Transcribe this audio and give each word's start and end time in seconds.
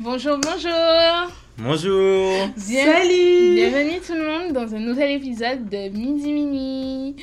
Bonjour, 0.00 0.38
bonjour. 0.38 1.30
Bonjour. 1.58 2.48
Bien- 2.68 2.84
Salut 2.86 3.54
Bienvenue 3.54 4.00
tout 4.04 4.14
le 4.14 4.26
monde 4.26 4.52
dans 4.54 4.74
un 4.74 4.78
nouvel 4.78 5.10
épisode 5.12 5.68
de 5.68 5.88
Midi 5.90 6.32
Mini. 6.32 7.16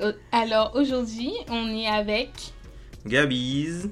Euh, 0.00 0.12
Alors 0.32 0.72
aujourd'hui, 0.74 1.32
on 1.50 1.68
est 1.76 1.86
avec 1.86 2.30
Gabiz. 3.06 3.90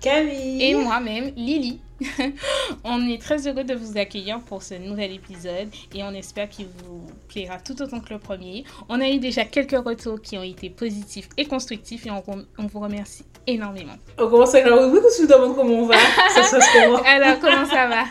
Camille 0.00 0.62
et 0.62 0.74
moi-même, 0.74 1.32
Lily. 1.36 1.80
on 2.84 3.06
est 3.08 3.20
très 3.20 3.46
heureux 3.46 3.64
de 3.64 3.74
vous 3.74 3.96
accueillir 3.98 4.40
pour 4.40 4.62
ce 4.62 4.74
nouvel 4.74 5.12
épisode 5.12 5.68
et 5.94 6.02
on 6.02 6.10
espère 6.12 6.48
qu'il 6.48 6.66
vous 6.66 7.06
plaira 7.28 7.58
tout 7.58 7.80
autant 7.82 8.00
que 8.00 8.12
le 8.12 8.18
premier. 8.18 8.64
On 8.88 9.00
a 9.00 9.08
eu 9.08 9.18
déjà 9.18 9.44
quelques 9.44 9.84
retours 9.84 10.20
qui 10.20 10.36
ont 10.38 10.42
été 10.42 10.70
positifs 10.70 11.28
et 11.36 11.44
constructifs 11.46 12.06
et 12.06 12.10
on, 12.10 12.20
rem- 12.20 12.46
on 12.58 12.66
vous 12.66 12.80
remercie 12.80 13.24
énormément. 13.46 13.94
On 14.18 14.28
commence 14.28 14.54
avec 14.54 14.66
la 14.66 14.76
rubrique 14.76 15.02
ou 15.04 15.08
tu 15.16 15.22
me 15.22 15.28
demandes 15.28 15.54
comment 15.56 15.74
on 15.74 15.86
va 15.86 15.96
Ça 16.34 16.42
se 16.44 16.50
passe 16.56 16.68
comment? 16.72 17.02
Alors, 17.06 17.38
comment 17.40 17.66
ça 17.66 17.86
va? 17.88 18.04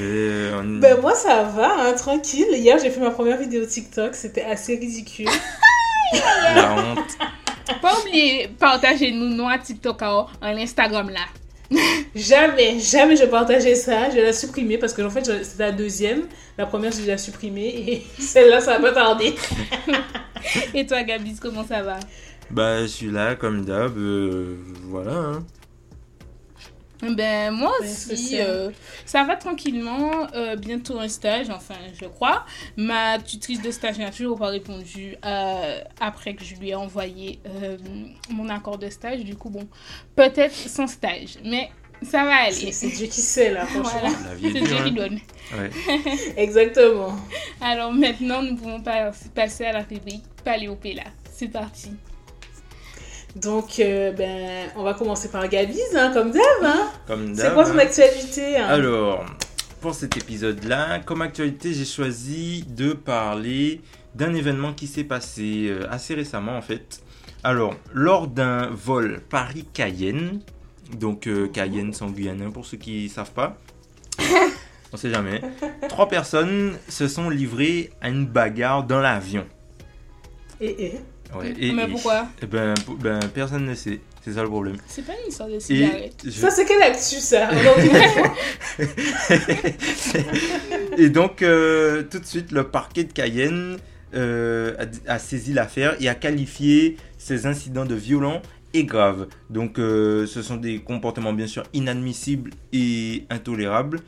Euh, 0.00 0.60
on- 0.62 0.78
Ben 0.80 1.00
moi 1.00 1.14
ça 1.14 1.42
va, 1.42 1.74
hein, 1.88 1.92
tranquille. 1.92 2.46
Hier 2.52 2.78
j'ai 2.78 2.90
fait 2.90 3.00
ma 3.00 3.10
première 3.10 3.36
vidéo 3.38 3.66
TikTok, 3.66 4.14
c'était 4.14 4.42
assez 4.42 4.76
ridicule. 4.76 5.28
La 6.54 6.72
honte. 6.74 7.78
Pas 7.80 7.98
oublier, 8.00 8.48
partagez-nous 8.58 9.28
nous 9.34 9.48
à 9.48 9.58
TikTok 9.58 10.02
en 10.02 10.26
Instagram 10.42 11.10
là. 11.10 11.20
Jamais, 12.14 12.78
jamais 12.78 13.16
je 13.16 13.24
partageais 13.24 13.74
ça. 13.74 14.10
Je 14.10 14.16
vais 14.16 14.22
la 14.24 14.32
supprimer 14.32 14.76
parce 14.78 14.92
que 14.92 15.02
en 15.02 15.10
fait 15.10 15.24
je- 15.24 15.42
c'était 15.42 15.64
la 15.64 15.72
deuxième. 15.72 16.22
La 16.58 16.66
première 16.66 16.92
j'ai 16.92 17.00
déjà 17.00 17.16
supprimée 17.18 17.68
et 17.88 18.02
celle-là 18.22 18.60
ça 18.60 18.78
va 18.78 18.90
pas 18.90 18.92
tarder. 18.94 19.34
Et 20.74 20.84
toi, 20.86 21.02
Gabiz, 21.04 21.38
comment 21.40 21.64
ça 21.64 21.82
va? 21.82 21.98
Bah, 22.50 22.82
je 22.82 22.86
suis 22.88 23.10
là 23.10 23.36
comme 23.36 23.64
d'hab. 23.64 23.96
euh, 23.96 24.56
voilà. 24.84 25.12
hein. 25.12 25.44
Ben, 27.02 27.50
moi 27.50 27.72
aussi, 27.80 28.38
euh, 28.40 28.70
ça 29.04 29.24
va 29.24 29.34
tranquillement. 29.36 30.28
euh, 30.34 30.54
bientôt 30.56 30.98
un 31.00 31.08
stage, 31.08 31.50
enfin, 31.50 31.74
je 32.00 32.06
crois. 32.06 32.44
Ma 32.76 33.18
tutrice 33.18 33.60
de 33.60 33.70
stage 33.72 33.98
n'a 33.98 34.10
toujours 34.10 34.38
pas 34.38 34.48
répondu 34.48 35.16
euh, 35.24 35.80
après 36.00 36.34
que 36.34 36.44
je 36.44 36.54
lui 36.56 36.70
ai 36.70 36.74
envoyé 36.76 37.40
euh, 37.46 37.76
mon 38.30 38.48
accord 38.48 38.78
de 38.78 38.88
stage. 38.88 39.20
Du 39.24 39.34
coup, 39.34 39.50
bon, 39.50 39.66
peut-être 40.14 40.54
sans 40.54 40.86
stage, 40.86 41.38
mais 41.44 41.70
ça 42.02 42.24
va 42.24 42.34
aller. 42.44 42.72
c'est 42.72 42.88
Dieu 42.88 43.06
qui 43.08 43.20
sait 43.20 43.50
là, 43.52 43.66
franchement. 43.66 43.90
Voilà, 44.00 44.10
c'est. 44.40 44.50
Dieu 44.50 44.60
qui 44.60 44.74
hein. 44.74 44.90
donne. 44.90 45.20
Ouais. 45.58 45.70
Exactement. 46.36 47.16
Alors 47.60 47.92
maintenant, 47.92 48.42
nous 48.42 48.54
pouvons 48.56 48.80
pas- 48.80 49.10
passer 49.34 49.64
à 49.64 49.72
la 49.72 49.82
rubrique 49.82 50.24
Paléopéla. 50.44 51.04
C'est 51.32 51.48
parti. 51.48 51.90
Donc 53.36 53.80
euh, 53.80 54.12
ben 54.12 54.68
on 54.76 54.82
va 54.82 54.94
commencer 54.94 55.30
par 55.30 55.48
Gabiz, 55.48 55.96
hein, 55.96 56.10
comme 56.12 56.32
d'hab. 56.32 56.42
Hein. 56.62 56.90
Comme 57.06 57.34
C'est 57.34 57.52
quoi 57.54 57.66
hein. 57.68 57.78
actualité 57.78 58.56
hein? 58.58 58.66
Alors, 58.66 59.24
pour 59.80 59.94
cet 59.94 60.16
épisode-là, 60.16 60.98
comme 61.00 61.22
actualité, 61.22 61.72
j'ai 61.72 61.86
choisi 61.86 62.64
de 62.68 62.92
parler 62.92 63.80
d'un 64.14 64.34
événement 64.34 64.74
qui 64.74 64.86
s'est 64.86 65.04
passé 65.04 65.68
euh, 65.68 65.90
assez 65.90 66.14
récemment 66.14 66.56
en 66.56 66.62
fait. 66.62 67.02
Alors, 67.42 67.74
lors 67.92 68.28
d'un 68.28 68.68
vol 68.68 69.22
Paris-Cayenne, 69.30 70.40
donc 70.98 71.26
euh, 71.26 71.48
Cayenne 71.48 71.94
sans 71.94 72.10
Guyane 72.10 72.52
pour 72.52 72.66
ceux 72.66 72.76
qui 72.76 73.08
savent 73.08 73.32
pas, 73.32 73.56
on 74.92 74.96
sait 74.98 75.10
jamais, 75.10 75.40
trois 75.88 76.08
personnes 76.08 76.74
se 76.88 77.08
sont 77.08 77.30
livrées 77.30 77.90
à 78.02 78.10
une 78.10 78.26
bagarre 78.26 78.84
dans 78.84 79.00
l'avion. 79.00 79.46
Et, 80.60 80.84
et? 80.84 81.00
Ouais, 81.38 81.54
et- 81.58 81.72
mais 81.72 81.84
et- 81.84 81.88
pourquoi 81.88 82.26
eh 82.42 82.46
ben, 82.46 82.74
ben, 83.00 83.20
personne 83.34 83.66
ne 83.66 83.74
sait, 83.74 84.00
c'est 84.24 84.32
ça 84.32 84.42
le 84.42 84.48
problème. 84.48 84.76
C'est 84.86 85.04
pas 85.06 85.12
une 85.22 85.28
histoire 85.30 85.48
de 85.48 85.54
Et 85.54 85.60
cigarette. 85.60 86.22
je- 86.24 86.30
Ça 86.30 86.50
c'est 86.50 86.64
quelle 86.64 86.82
actu 86.82 87.16
ça 87.20 87.48
Donc, 87.50 88.78
et 90.98 91.08
donc, 91.08 91.42
euh, 91.42 92.02
tout 92.10 92.18
de 92.18 92.24
suite, 92.26 92.52
le 92.52 92.64
parquet 92.64 93.04
de 93.04 93.12
Cayenne 93.12 93.78
euh, 94.14 94.74
a, 95.06 95.14
a 95.14 95.18
saisi 95.18 95.52
l'affaire 95.52 95.96
et 96.00 96.08
a 96.08 96.14
qualifié 96.14 96.96
ces 97.18 97.46
incidents 97.46 97.84
de 97.86 97.94
violents 97.94 98.42
et 98.74 98.84
graves. 98.84 99.26
Donc, 99.50 99.78
euh, 99.78 100.26
ce 100.26 100.42
sont 100.42 100.56
des 100.56 100.80
comportements 100.80 101.32
bien 101.32 101.46
sûr 101.46 101.62
inadmissibles 101.72 102.50
et 102.72 103.24
intolérables. 103.30 104.00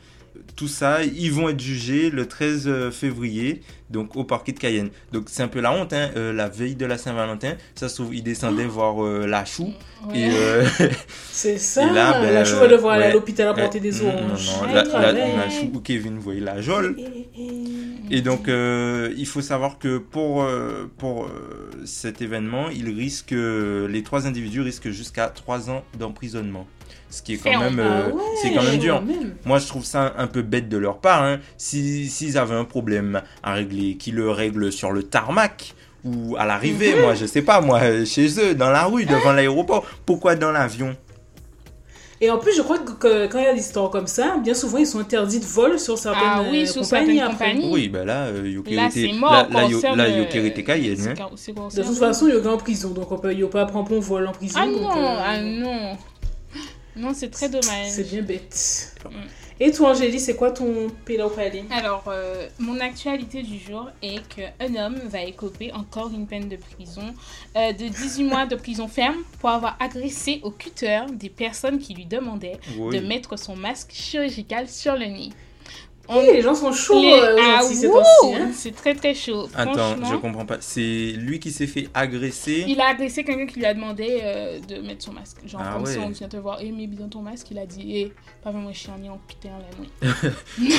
Tout 0.55 0.69
ça, 0.69 1.03
ils 1.03 1.33
vont 1.33 1.49
être 1.49 1.59
jugés 1.59 2.09
le 2.09 2.27
13 2.27 2.89
février, 2.91 3.61
donc 3.89 4.15
au 4.15 4.23
parquet 4.23 4.53
de 4.53 4.59
Cayenne. 4.59 4.89
Donc 5.11 5.25
c'est 5.27 5.43
un 5.43 5.49
peu 5.49 5.59
la 5.59 5.73
honte, 5.73 5.91
hein, 5.91 6.11
euh, 6.15 6.31
la 6.31 6.47
veille 6.47 6.75
de 6.75 6.85
la 6.85 6.97
Saint-Valentin, 6.97 7.55
ça 7.75 7.89
se 7.89 7.95
trouve, 7.95 8.15
ils 8.15 8.23
descendaient 8.23 8.63
voir 8.65 9.03
euh, 9.03 9.25
la 9.27 9.43
chou. 9.43 9.73
Ouais. 10.07 10.17
Et 10.19 10.29
euh, 10.31 10.65
C'est 11.29 11.57
ça, 11.57 11.85
Et 11.85 11.93
là, 11.93 12.21
ben, 12.21 12.33
la 12.33 12.45
chou 12.45 12.55
va 12.55 12.67
devoir 12.69 12.93
aller 12.93 13.03
à 13.05 13.11
l'hôpital 13.13 13.49
apporter 13.49 13.81
des 13.81 13.91
non, 13.91 14.07
oranges. 14.07 14.49
non, 14.61 14.67
Aïe, 14.67 14.73
la, 14.75 14.83
la, 15.11 15.25
aïe. 15.25 15.35
la 15.35 15.49
chou 15.49 15.71
ou 15.73 15.79
Kevin, 15.81 16.15
vous 16.15 16.21
voyez, 16.21 16.39
la 16.39 16.61
jole. 16.61 16.95
Et- 18.09 18.21
donc, 18.21 18.47
euh, 18.47 19.13
il 19.17 19.25
faut 19.27 19.41
savoir 19.41 19.77
que 19.77 19.97
pour, 19.97 20.43
euh, 20.43 20.89
pour 20.97 21.25
euh, 21.25 21.69
cet 21.85 22.21
événement, 22.21 22.69
il 22.69 22.87
risque, 22.89 23.33
euh, 23.33 23.87
les 23.89 24.03
trois 24.03 24.25
individus 24.25 24.61
risquent 24.61 24.89
jusqu'à 24.91 25.27
trois 25.27 25.69
ans 25.69 25.83
d'emprisonnement. 25.99 26.65
Ce 27.09 27.21
qui 27.21 27.33
est 27.35 27.37
quand 27.37 27.59
même, 27.59 27.79
Ah 27.79 28.07
euh, 28.07 28.11
ouais, 28.11 28.21
c'est 28.41 28.53
quand 28.53 28.63
même 28.63 28.77
dur. 28.77 28.95
quand 28.95 29.05
même. 29.05 29.35
Moi, 29.45 29.59
je 29.59 29.67
trouve 29.67 29.85
ça 29.85 30.13
un 30.17 30.27
peu 30.27 30.41
bête 30.41 30.67
de 30.69 30.77
leur 30.77 30.97
part. 30.99 31.23
Hein. 31.23 31.39
Si- 31.57 32.09
S'ils 32.09 32.37
avaient 32.37 32.55
un 32.55 32.65
problème 32.65 33.21
à 33.43 33.53
régler, 33.53 33.95
qu'ils 33.95 34.15
le 34.15 34.29
règlent 34.31 34.71
sur 34.71 34.91
le 34.91 35.03
tarmac 35.03 35.75
ou 36.03 36.35
à 36.37 36.45
l'arrivée, 36.45 36.93
Mhm. 36.95 37.01
moi, 37.01 37.15
je 37.15 37.25
sais 37.25 37.41
pas, 37.41 37.61
moi, 37.61 37.79
chez 38.05 38.27
eux, 38.39 38.53
dans 38.55 38.69
la 38.69 38.83
rue, 38.85 39.05
devant 39.05 39.31
l'aéroport. 39.33 39.85
Pourquoi 40.05 40.35
dans 40.35 40.51
l'avion? 40.51 40.95
Et 42.21 42.29
en 42.29 42.37
plus, 42.37 42.55
je 42.55 42.61
crois 42.61 42.79
que, 42.79 42.93
que 42.93 43.27
quand 43.27 43.39
il 43.39 43.43
y 43.43 43.47
a 43.47 43.53
des 43.53 43.59
histoires 43.59 43.89
comme 43.89 44.07
ça, 44.07 44.37
bien 44.41 44.53
souvent 44.53 44.77
ils 44.77 44.87
sont 44.87 44.99
interdits 44.99 45.41
de 45.41 45.45
vol 45.45 45.77
sur 45.77 45.97
certaines 45.97 46.21
Ah 46.25 46.43
oui, 46.49 46.61
euh, 46.61 46.65
sur 46.65 46.81
compagnies. 46.81 47.17
certaines 47.17 47.33
après. 47.33 47.51
compagnies. 47.55 47.73
Oui, 47.73 47.89
ben 47.89 48.05
là, 48.05 48.27
euh, 48.27 48.47
Yokerete- 48.47 48.75
Là, 48.75 48.87
c'est 48.89 49.11
mort. 49.11 49.31
là, 49.33 49.47
là, 49.51 49.63
yo- 49.65 49.75
concerne, 49.75 49.97
là, 49.97 50.03
euh, 50.05 50.19
Yokerete 50.19 50.63
Cayenne, 50.63 50.95
c'est 50.97 51.09
hein. 51.09 51.13
car- 51.17 51.31
c'est 51.35 51.51
De 51.53 51.83
toute 51.83 51.97
façon, 51.97 52.27
il 52.29 52.35
y 52.35 52.47
a 52.47 52.49
en 52.51 52.55
prison, 52.57 52.91
donc 52.91 53.11
on 53.11 53.17
peut, 53.17 53.33
il 53.33 53.39
n'y 53.39 53.43
a 53.43 53.47
pas 53.47 53.63
à 53.63 53.65
prendre 53.65 53.93
un 53.93 53.99
vol 53.99 54.27
en 54.27 54.31
prison. 54.31 54.57
Ah 54.61 54.65
donc, 54.65 54.81
non, 54.81 54.91
euh, 54.97 55.17
ah 55.25 55.41
non. 55.41 55.97
Non, 56.95 57.13
c'est 57.13 57.29
très 57.29 57.49
dommage. 57.49 57.89
C'est 57.89 58.09
bien 58.09 58.21
bête. 58.21 58.95
Mm. 59.05 59.09
Et 59.59 59.71
toi, 59.71 59.91
Angélie, 59.91 60.19
c'est 60.19 60.35
quoi 60.35 60.51
ton 60.51 60.89
pélo 61.05 61.29
palais 61.29 61.63
Alors, 61.71 62.03
euh, 62.07 62.47
mon 62.59 62.77
actualité 62.81 63.41
du 63.41 63.57
jour 63.57 63.89
est 64.01 64.21
qu'un 64.27 64.75
homme 64.75 64.99
va 65.05 65.21
écoper 65.23 65.71
encore 65.71 66.11
une 66.13 66.27
peine 66.27 66.49
de 66.49 66.57
prison 66.57 67.13
euh, 67.55 67.71
de 67.71 67.87
18 67.87 68.23
mois 68.25 68.45
de 68.45 68.55
prison 68.55 68.89
ferme 68.89 69.15
pour 69.39 69.49
avoir 69.49 69.77
agressé 69.79 70.41
au 70.43 70.51
cutter 70.51 71.01
des 71.13 71.29
personnes 71.29 71.79
qui 71.79 71.93
lui 71.93 72.05
demandaient 72.05 72.59
Oui. 72.77 72.99
de 72.99 73.05
mettre 73.05 73.37
son 73.39 73.55
masque 73.55 73.91
chirurgical 73.93 74.67
sur 74.67 74.93
le 74.95 75.05
nez. 75.05 75.29
On- 76.07 76.19
Oui, 76.19 76.25
les 76.33 76.41
gens 76.41 76.53
sont 76.55 76.71
chauds 76.71 77.01
Les- 77.01 77.13
euh, 77.13 77.35
Ah, 77.39 77.61
hein. 77.61 78.51
C'est 78.53 78.75
très 78.75 78.93
très 78.93 79.13
chaud. 79.13 79.47
Attends, 79.55 79.95
je 80.09 80.15
comprends 80.17 80.45
pas. 80.45 80.57
C'est 80.59 80.81
lui 81.17 81.39
qui 81.39 81.51
s'est 81.51 81.67
fait 81.67 81.87
agresser? 81.93 82.63
Il 82.67 82.79
a 82.81 82.89
agressé 82.89 83.23
quelqu'un 83.23 83.45
qui 83.47 83.59
lui 83.59 83.65
a 83.65 83.73
demandé 83.73 84.19
euh, 84.23 84.59
de 84.59 84.81
mettre 84.81 85.03
son 85.03 85.13
masque. 85.13 85.37
Genre, 85.45 85.61
Ah 85.63 85.73
comme 85.75 85.85
si 85.85 85.97
on 85.97 86.09
vient 86.09 86.27
te 86.27 86.37
voir, 86.37 86.59
eh, 86.61 86.71
mets 86.71 86.87
bien 86.87 87.07
ton 87.07 87.21
masque. 87.21 87.47
Il 87.51 87.59
a 87.59 87.65
dit, 87.65 87.97
eh, 87.97 88.13
pas 88.43 88.51
vraiment 88.51 88.71
chien, 88.73 88.93
ni 89.01 89.09
en 89.09 89.19
putain, 89.27 89.49
là, 89.49 90.09
oui. 90.11 90.29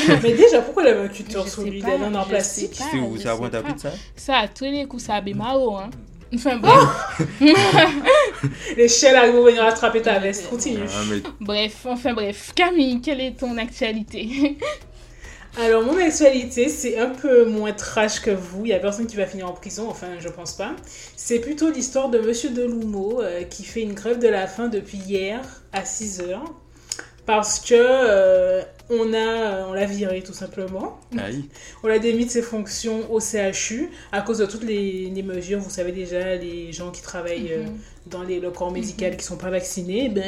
Mais 0.22 0.34
déjà, 0.34 0.60
pourquoi 0.62 0.82
il 0.84 0.88
avait 0.88 1.04
un 1.06 1.08
cutter 1.08 1.38
Je 1.44 1.48
sur 1.50 1.62
sais 1.62 1.70
lui 1.70 1.80
pas, 1.80 1.88
Il 1.88 1.94
avait 1.94 2.04
un 2.04 2.14
en 2.20 2.24
plastique? 2.24 2.74
C'est 2.74 2.98
où 2.98 3.16
ça 3.16 3.36
sais 3.36 3.44
à 3.56 3.62
pas. 3.62 3.62
pizza 3.62 3.92
Ça, 4.14 4.36
à 4.38 4.48
tous 4.48 4.64
les 4.64 4.86
coups, 4.86 5.02
ça 5.04 5.14
a 5.16 5.20
bémao, 5.20 5.76
hein. 5.76 5.90
Enfin, 6.34 6.56
bref. 6.56 7.20
L'échelle 8.76 9.30
pour 9.32 9.44
venir 9.44 9.64
attraper 9.64 10.02
ta 10.02 10.18
veste. 10.18 10.48
Continue. 10.50 10.80
Ah, 10.88 11.02
mais 11.08 11.22
bref, 11.40 11.86
enfin, 11.88 12.12
bref. 12.14 12.52
Camille, 12.54 13.00
quelle 13.00 13.20
est 13.20 13.38
ton 13.38 13.56
actualité? 13.58 14.58
Alors, 15.58 15.82
mon 15.82 15.96
actualité, 15.96 16.68
c'est 16.68 16.98
un 16.98 17.08
peu 17.08 17.46
moins 17.46 17.72
trash 17.72 18.20
que 18.20 18.30
vous. 18.30 18.66
Il 18.66 18.68
y 18.68 18.74
a 18.74 18.78
personne 18.78 19.06
qui 19.06 19.16
va 19.16 19.24
finir 19.24 19.48
en 19.48 19.54
prison, 19.54 19.88
enfin, 19.88 20.08
je 20.20 20.28
pense 20.28 20.52
pas. 20.52 20.76
C'est 21.16 21.38
plutôt 21.38 21.70
l'histoire 21.70 22.10
de 22.10 22.18
Monsieur 22.18 22.50
Delumeau 22.50 23.22
euh, 23.22 23.42
qui 23.42 23.64
fait 23.64 23.80
une 23.80 23.94
grève 23.94 24.18
de 24.18 24.28
la 24.28 24.46
faim 24.46 24.68
depuis 24.68 24.98
hier 24.98 25.62
à 25.72 25.86
6 25.86 26.20
heures. 26.20 26.44
Parce 27.26 27.58
que 27.60 27.74
euh, 27.76 28.62
on 28.88 29.12
a, 29.12 29.66
on 29.68 29.72
l'a 29.72 29.84
viré 29.84 30.22
tout 30.22 30.32
simplement. 30.32 30.98
aïe. 31.18 31.44
On 31.82 31.88
l'a 31.88 31.98
démis 31.98 32.24
de 32.26 32.30
ses 32.30 32.42
fonctions 32.42 33.00
au 33.12 33.18
CHU 33.20 33.90
à 34.12 34.22
cause 34.22 34.38
de 34.38 34.46
toutes 34.46 34.62
les, 34.62 35.10
les 35.12 35.22
mesures. 35.24 35.58
Vous 35.58 35.70
savez 35.70 35.90
déjà, 35.90 36.36
les 36.36 36.72
gens 36.72 36.90
qui 36.92 37.02
travaillent 37.02 37.52
euh, 37.52 37.64
Mhm. 37.64 37.78
dans 38.06 38.22
les, 38.22 38.38
le 38.38 38.50
corps 38.52 38.70
médical 38.70 39.16
qui 39.16 39.24
sont 39.24 39.36
pas 39.36 39.50
vaccinés, 39.50 40.08
ben, 40.08 40.22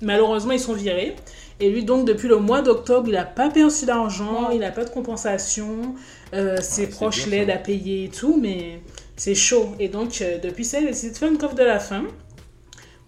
malheureusement, 0.00 0.52
ils 0.52 0.60
sont 0.60 0.74
virés. 0.74 1.16
Et 1.58 1.70
lui, 1.70 1.84
donc, 1.84 2.06
depuis 2.06 2.28
le 2.28 2.36
mois 2.36 2.62
d'octobre, 2.62 3.08
il 3.08 3.14
n'a 3.14 3.24
pas 3.24 3.48
perçu 3.50 3.86
d'argent, 3.86 4.50
il 4.52 4.60
n'a 4.60 4.70
pas 4.70 4.84
de 4.84 4.90
compensation. 4.90 5.94
euh, 6.34 6.56
ses 6.58 6.62
c'est 6.62 6.86
proches 6.88 7.26
l'aident 7.26 7.50
à 7.50 7.56
payer 7.58 8.04
et 8.04 8.08
tout, 8.08 8.38
mais 8.40 8.80
c'est 9.16 9.34
chaud. 9.34 9.70
Et 9.80 9.88
donc, 9.88 10.18
euh, 10.20 10.38
depuis 10.38 10.64
ça, 10.64 10.80
il 10.80 10.86
a 10.86 10.90
décidé 10.90 11.12
de 11.12 11.16
faire 11.18 11.30
une 11.30 11.38
grève 11.38 11.54
de 11.54 11.62
la 11.64 11.78
faim. 11.80 12.04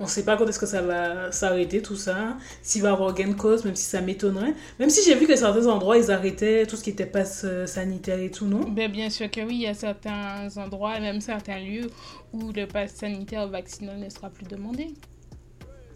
On 0.01 0.05
ne 0.05 0.09
sait 0.09 0.25
pas 0.25 0.37
quand 0.37 0.47
est-ce 0.47 0.61
que 0.61 0.67
ça 0.67 0.81
va 0.81 1.33
s'arrêter, 1.33 1.83
tout 1.83 1.97
ça. 1.97 2.37
S'il 2.63 2.83
va 2.83 2.91
y 2.91 2.93
avoir 2.93 3.13
gain 3.15 3.29
de 3.29 3.35
cause, 3.35 3.65
même 3.65 3.75
si 3.75 3.83
ça 3.85 4.01
m'étonnerait. 4.01 4.55
Même 4.79 4.91
si 4.91 5.03
j'ai 5.05 5.17
vu 5.17 5.27
que 5.27 5.35
certains 5.35 5.67
endroits, 5.67 5.99
ils 5.99 6.11
arrêtaient 6.13 6.67
tout 6.67 6.77
ce 6.77 6.85
qui 6.85 6.91
était 6.91 7.05
passe 7.07 7.43
euh, 7.45 7.67
sanitaire 7.67 8.21
et 8.21 8.31
tout, 8.31 8.47
non? 8.47 8.61
Ben, 8.69 8.91
bien 8.93 9.11
sûr 9.11 9.29
que 9.29 9.41
oui, 9.41 9.55
il 9.57 9.61
y 9.63 9.67
a 9.67 9.75
certains 9.75 10.49
endroits 10.57 10.97
et 10.97 11.01
même 11.01 11.21
certains 11.21 11.59
lieux 11.59 11.89
où 12.33 12.53
le 12.53 12.67
pass 12.67 12.95
sanitaire 12.95 13.49
vaccinal 13.49 13.99
ne 13.99 14.09
sera 14.09 14.31
plus 14.31 14.47
demandé. 14.47 14.95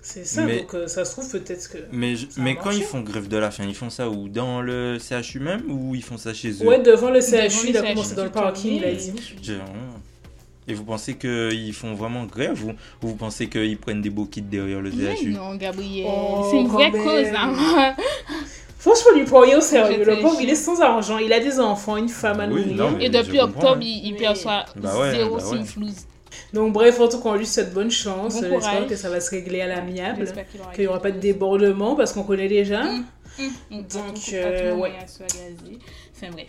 C'est 0.05 0.25
ça, 0.27 0.43
Mais- 0.47 0.63
donc 0.63 0.75
euh, 0.75 0.89
ça 0.89 1.05
se 1.05 1.13
trouve 1.13 1.31
peut-être 1.31 1.71
que. 1.71 1.79
Mais, 1.93 2.17
je- 2.17 2.27
Ça 2.29 2.41
a 2.41 2.45
mais 2.45 2.57
quand 2.57 2.73
ils 2.73 2.83
font 2.83 3.03
grève 3.03 3.29
de 3.29 3.37
la 3.37 3.53
faim, 3.53 3.67
ils 3.69 3.75
font 3.77 3.89
ça 3.89 4.11
où? 4.11 4.29
Dans 4.29 4.61
le 4.61 4.99
CHU 4.99 5.39
même 5.39 5.63
ou 5.71 5.95
ils 5.95 6.03
font 6.03 6.17
ça 6.19 6.35
chez 6.35 6.51
eux? 6.51 6.67
Ouais, 6.67 6.81
devant 6.83 7.11
le 7.11 7.21
Devant 7.21 7.31
CHU, 7.49 7.67
le 7.67 7.71
il 7.71 7.77
a 7.77 7.83
CHU, 7.83 7.89
commencé 7.95 8.15
dans 8.17 8.25
le 8.25 8.31
parking, 8.33 8.73
il 8.79 8.85
a 8.85 8.93
dit. 8.95 9.13
Et 10.69 10.75
vous 10.75 10.85
pensez 10.85 11.15
qu'ils 11.17 11.75
font 11.75 11.95
vraiment 11.95 12.25
grève 12.25 12.65
ou 12.65 12.71
ou 13.03 13.09
vous 13.09 13.17
pensez 13.17 13.49
qu'ils 13.49 13.77
prennent 13.79 14.01
des 14.01 14.11
beaux 14.11 14.27
kits 14.27 14.43
derrière 14.43 14.81
le 14.81 14.91
Mais 14.93 15.17
CHU 15.17 15.31
non, 15.33 15.57
Gabriel, 15.57 16.07
Oh, 16.09 16.47
c'est 16.51 16.61
une 16.61 16.69
vraie 16.69 16.91
même. 16.91 17.03
cause. 17.03 17.27
Hein. 17.37 17.95
Franchement, 18.79 19.11
lui 19.17 19.25
prend 19.25 19.41
rien 19.41 19.59
au 19.59 19.61
sérieux. 19.61 20.05
Le 20.05 20.21
pauvre, 20.21 20.39
il 20.41 20.51
est 20.51 20.55
sans 20.57 20.81
argent. 20.81 21.19
Il 21.19 21.33
a 21.33 21.39
des 21.41 21.61
enfants, 21.61 21.97
une 21.97 22.09
femme 22.09 22.41
à 22.41 22.47
Oui, 22.49 22.67
nourrir. 22.75 23.01
Et 23.01 23.09
depuis 23.09 23.41
octobre, 23.41 23.77
hein. 23.77 23.81
il, 23.81 24.07
il 24.07 24.13
Mais- 24.15 24.19
perçoit 24.19 24.65
Bah 24.77 24.99
ouais, 24.99 25.11
zéro 25.13 25.37
bah 25.37 25.43
ouais. 25.45 25.57
simflouz. 25.59 25.95
Donc, 26.53 26.73
bref, 26.73 26.99
en 27.01 27.09
tout 27.09 27.21
cas, 27.21 27.29
on 27.31 27.35
lui 27.37 27.47
souhaite 27.47 27.73
bonne 27.73 27.91
chance. 27.91 28.41
Bon 28.41 28.61
J'espère 28.61 28.87
que 28.87 28.97
ça 28.97 29.09
va 29.11 29.21
se 29.21 29.31
régler 29.31 29.61
à 29.63 29.67
l'amiable. 29.69 30.19
J'espère 30.21 30.47
qu'il 30.75 30.81
n'y 30.83 30.87
aura 30.89 31.01
pas 31.01 31.11
de 31.11 31.19
débordement 31.19 31.95
parce 31.95 32.13
qu'on 32.13 32.23
connaît 32.25 32.49
déjà. 32.49 32.83
Mm. 32.85 33.05
chose. 33.39 33.47
Mm, 33.71 33.77
mm, 33.77 33.83
Donc, 33.83 34.17
euh, 34.33 34.75
ouais. 34.77 34.93
Enfin 35.01 36.31
bref. 36.33 36.47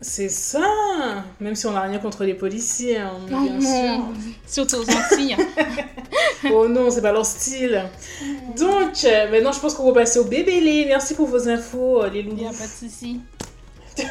C'est 0.00 0.28
ça. 0.28 1.24
Même 1.40 1.54
si 1.54 1.66
on 1.66 1.72
n'a 1.72 1.82
rien 1.82 1.98
contre 1.98 2.24
les 2.24 2.34
policiers, 2.34 2.98
hein, 2.98 3.12
Non, 3.30 3.42
bien 3.42 3.98
non. 3.98 4.12
Surtout 4.46 4.76
aux 4.76 4.90
Antilles. 4.90 5.36
sûr. 5.36 5.44
Oh 6.52 6.68
non, 6.68 6.90
c'est 6.90 7.00
pas 7.00 7.12
leur 7.12 7.24
style. 7.24 7.82
Donc, 8.56 9.04
euh, 9.04 9.30
maintenant, 9.30 9.52
je 9.52 9.58
pense 9.58 9.74
qu'on 9.74 9.86
va 9.86 10.00
passer 10.00 10.18
au 10.18 10.24
bébélé. 10.24 10.84
Merci 10.86 11.14
pour 11.14 11.26
vos 11.26 11.48
infos, 11.48 12.02
euh, 12.02 12.10
les 12.10 12.20
Il 12.20 12.34
n'y 12.34 12.46
a 12.46 12.50
pas 12.50 12.66
de 12.66 12.88
souci. 12.88 13.20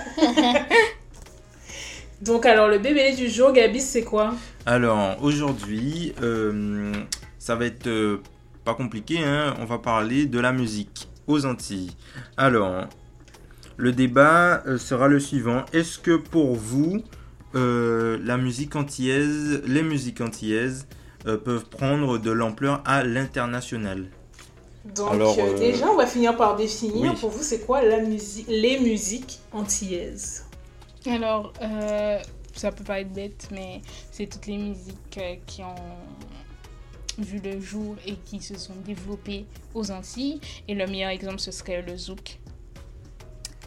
Donc, 2.22 2.46
alors, 2.46 2.68
le 2.68 2.80
bébélé 2.80 3.16
du 3.16 3.30
jour, 3.30 3.52
Gabi, 3.54 3.80
c'est 3.80 4.04
quoi? 4.04 4.34
Alors 4.66 5.18
aujourd'hui, 5.22 6.16
euh, 6.24 6.92
ça 7.38 7.56
va 7.56 7.66
être 7.66 7.86
euh, 7.86 8.22
pas 8.64 8.74
compliqué, 8.74 9.20
hein, 9.24 9.54
on 9.60 9.66
va 9.66 9.78
parler 9.78 10.26
de 10.26 10.40
la 10.40 10.52
musique 10.52 11.08
aux 11.28 11.46
Antilles. 11.46 11.92
Alors, 12.36 12.88
le 13.78 13.92
débat 13.92 14.64
euh, 14.66 14.78
sera 14.78 15.08
le 15.08 15.20
suivant. 15.20 15.66
Est-ce 15.74 16.00
que 16.00 16.16
pour 16.16 16.56
vous, 16.56 17.04
euh, 17.56 18.18
la 18.24 18.38
musique 18.38 18.76
antillaise, 18.76 19.62
les 19.66 19.84
musiques 19.84 20.22
antillaises 20.22 20.88
euh, 21.26 21.38
peuvent 21.38 21.66
prendre 21.66 22.18
de 22.18 22.32
l'ampleur 22.32 22.82
à 22.86 23.04
l'international? 23.04 24.08
Donc, 24.96 25.14
Alors, 25.14 25.36
euh, 25.40 25.58
déjà, 25.58 25.88
on 25.90 25.96
va 25.96 26.06
finir 26.06 26.38
par 26.38 26.56
définir 26.56 27.12
oui. 27.12 27.20
pour 27.20 27.32
vous, 27.32 27.42
c'est 27.42 27.66
quoi 27.66 27.82
la 27.82 28.02
musique, 28.02 28.46
les 28.48 28.80
musiques 28.80 29.40
antillaises? 29.52 30.46
Alors, 31.08 31.54
euh, 31.62 32.20
ça 32.54 32.72
peut 32.72 32.84
pas 32.84 33.00
être 33.00 33.12
bête, 33.12 33.48
mais 33.52 33.82
c'est 34.12 34.28
toutes 34.28 34.46
les 34.48 34.58
musiques 34.58 35.20
qui 35.48 35.64
ont 35.64 35.76
vu 37.18 37.40
le 37.44 37.60
jour 37.60 37.96
et 38.06 38.16
qui 38.26 38.42
se 38.42 38.58
sont 38.58 38.76
développées 38.86 39.46
aux 39.74 39.90
Antilles. 39.90 40.40
Et 40.68 40.76
le 40.76 40.86
meilleur 40.86 41.10
exemple, 41.10 41.40
ce 41.40 41.52
serait 41.52 41.82
le 41.82 41.98
zouk. 41.98 42.40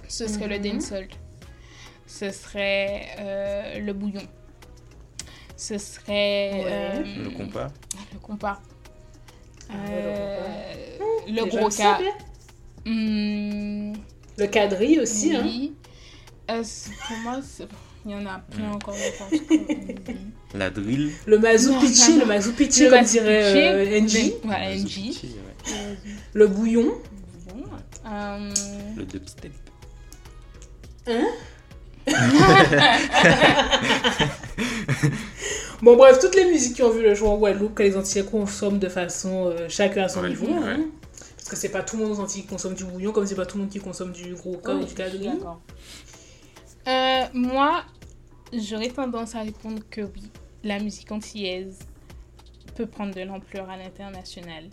Ce 0.08 0.26
serait 0.26 0.48
le 0.48 0.58
Mhm. 0.58 0.62
Ce 2.06 2.30
serait 2.30 3.08
euh, 3.18 3.78
le 3.80 3.92
bouillon. 3.92 4.22
Ce 5.56 5.76
serait 5.76 6.52
Ouais. 6.54 6.64
euh, 6.66 7.02
Le 7.24 7.30
compas 7.30 7.68
le 8.12 8.18
compas. 8.20 8.60
Ah, 9.70 9.74
Euh, 9.90 10.38
le 11.28 11.42
tu 11.68 11.76
sais 11.76 11.82
cas. 11.82 11.98
bien. 11.98 12.12
Hmm, 12.86 13.92
Le 14.38 14.46
quadrille 14.46 15.00
aussi, 15.00 15.34
hein. 15.36 15.42
oui. 15.44 15.74
Euh, 16.50 16.62
c'est- 16.64 16.90
pour 17.06 17.16
moi, 17.18 17.40
c'est- 17.42 17.68
il 18.06 18.12
y 18.12 18.14
en 18.14 18.24
a 18.24 18.38
plein 18.38 18.72
encore, 18.72 18.94
je 18.94 19.18
pense. 19.18 19.30
que- 19.30 20.56
La 20.56 20.70
drill 20.70 21.10
Le 21.26 21.38
mazou 21.38 21.72
Non, 21.74 21.80
pitché, 21.80 22.12
non. 22.12 22.18
le 22.20 22.24
mazou 22.26 22.52
pitché, 22.54 22.84
Le 22.84 22.90
comme 22.90 23.00
mazou 23.00 23.12
dirait 23.12 23.54
euh, 23.74 24.00
NJ. 24.00 24.14
le- 24.14 24.32
Voilà, 24.44 24.74
le. 24.74 25.12
Le 26.32 26.46
bouillon. 26.46 26.94
Euh, 28.06 28.54
le 28.96 29.04
dubstep. 29.04 29.52
Bon, 35.82 35.96
bref, 35.96 36.18
toutes 36.20 36.34
les 36.34 36.44
musiques 36.46 36.74
qui 36.76 36.82
ont 36.82 36.90
vu 36.90 37.02
le 37.02 37.14
jour 37.14 37.30
en 37.30 37.36
Guadeloupe, 37.38 37.74
que 37.74 37.82
les 37.84 37.96
Antillais 37.96 38.24
consomment 38.24 38.78
de 38.80 38.88
façon 38.88 39.46
euh, 39.46 39.68
chacun 39.68 40.04
à 40.04 40.08
son 40.08 40.22
Ouais, 40.22 40.28
niveau. 40.30 40.46
ouais. 40.46 40.58
hein. 40.64 40.86
Parce 41.36 41.48
que 41.50 41.56
c'est 41.56 41.68
pas 41.68 41.82
tout 41.82 41.96
le 41.96 42.04
monde 42.04 42.18
aux 42.18 42.20
Antilles 42.20 42.42
qui 42.42 42.48
consomme 42.48 42.74
du 42.74 42.84
bouillon, 42.84 43.12
comme 43.12 43.26
c'est 43.26 43.36
pas 43.36 43.46
tout 43.46 43.56
le 43.58 43.62
monde 43.64 43.72
qui 43.72 43.78
consomme 43.78 44.12
du 44.12 44.34
gros 44.34 44.56
cas 44.56 44.74
ou 44.74 44.84
du 44.84 44.94
d'accord. 44.94 45.60
Euh, 46.88 47.22
moi, 47.32 47.84
j'aurais 48.52 48.88
tendance 48.88 49.34
à 49.34 49.40
répondre 49.42 49.82
que 49.90 50.00
oui, 50.00 50.22
la 50.64 50.78
musique 50.80 51.12
antillaise 51.12 51.78
peut 52.74 52.86
prendre 52.86 53.14
de 53.14 53.20
l'ampleur 53.20 53.70
à 53.70 53.76
l'international. 53.76 54.64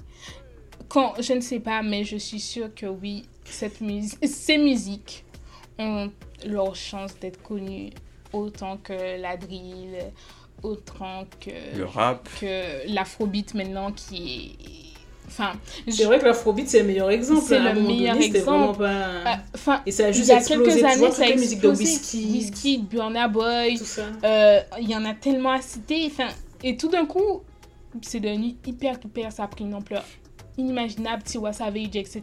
Quand, 0.90 1.14
je 1.20 1.34
ne 1.34 1.42
sais 1.42 1.60
pas, 1.60 1.82
mais 1.84 2.04
je 2.04 2.18
suis 2.18 2.40
sûre 2.40 2.74
que 2.74 2.86
oui, 2.88 3.26
cette 3.46 3.80
mus- 3.82 4.18
ces 4.26 4.58
musiques 4.58 5.25
ont 5.80 6.12
leur 6.46 6.76
chance 6.76 7.18
d'être 7.20 7.42
connues 7.42 7.92
autant 8.34 8.78
que 8.78 9.22
la 9.22 9.38
drill, 9.38 9.98
autant 10.64 11.26
que, 11.40 11.78
Le 11.78 11.86
rap. 11.86 12.28
que 12.40 12.92
l'afrobeat 12.94 13.54
maintenant 13.54 13.92
qui 13.92 14.56
est... 14.62 14.76
Enfin, 15.28 15.54
C'est 15.90 16.04
vrai 16.06 16.20
que 16.20 16.26
l'afrobeat, 16.26 16.68
c'est 16.70 16.82
le 16.82 16.86
meilleur 16.88 17.10
exemple. 17.10 17.42
C'est 17.48 17.58
hein. 17.58 17.74
Le 17.74 17.82
meilleur 17.82 18.14
donné, 18.16 18.26
exemple. 18.28 18.78
pas... 18.80 18.86
euh, 18.86 19.24
enfin, 19.56 19.82
Et 19.86 19.92
ça 19.92 20.06
a 20.06 20.10
il 20.10 20.14
juste 20.14 20.28
y 20.30 20.32
a 20.32 20.38
explosé. 20.38 20.64
quelques 20.82 20.84
années, 20.84 21.12
ça 21.12 21.24
a 21.26 21.30
musiques 21.36 21.62
de 21.62 21.70
explosé. 21.70 21.84
whisky, 21.84 22.32
Whisky, 22.32 22.78
Burna 22.80 23.28
Boy, 23.28 23.78
tout 23.78 23.86
ça. 23.86 24.04
euh, 24.24 24.62
il 24.80 24.90
y 24.90 24.96
en 24.96 25.04
a 25.04 25.14
tellement 25.16 25.52
à 25.52 25.62
citer. 25.62 26.06
Enfin, 26.08 26.28
et 26.64 26.78
tout 26.78 26.90
d'un 26.90 27.06
coup, 27.06 27.42
c'est 28.02 28.20
devenu 28.20 28.56
hyper, 28.68 28.98
hyper, 29.04 29.32
ça 29.32 29.44
a 29.44 29.48
pris 29.48 29.64
une 29.66 29.74
ampleur 29.74 30.04
inimaginable. 30.58 31.24
Tiwa 31.24 31.54
Savage, 31.54 31.96
etc. 31.96 32.22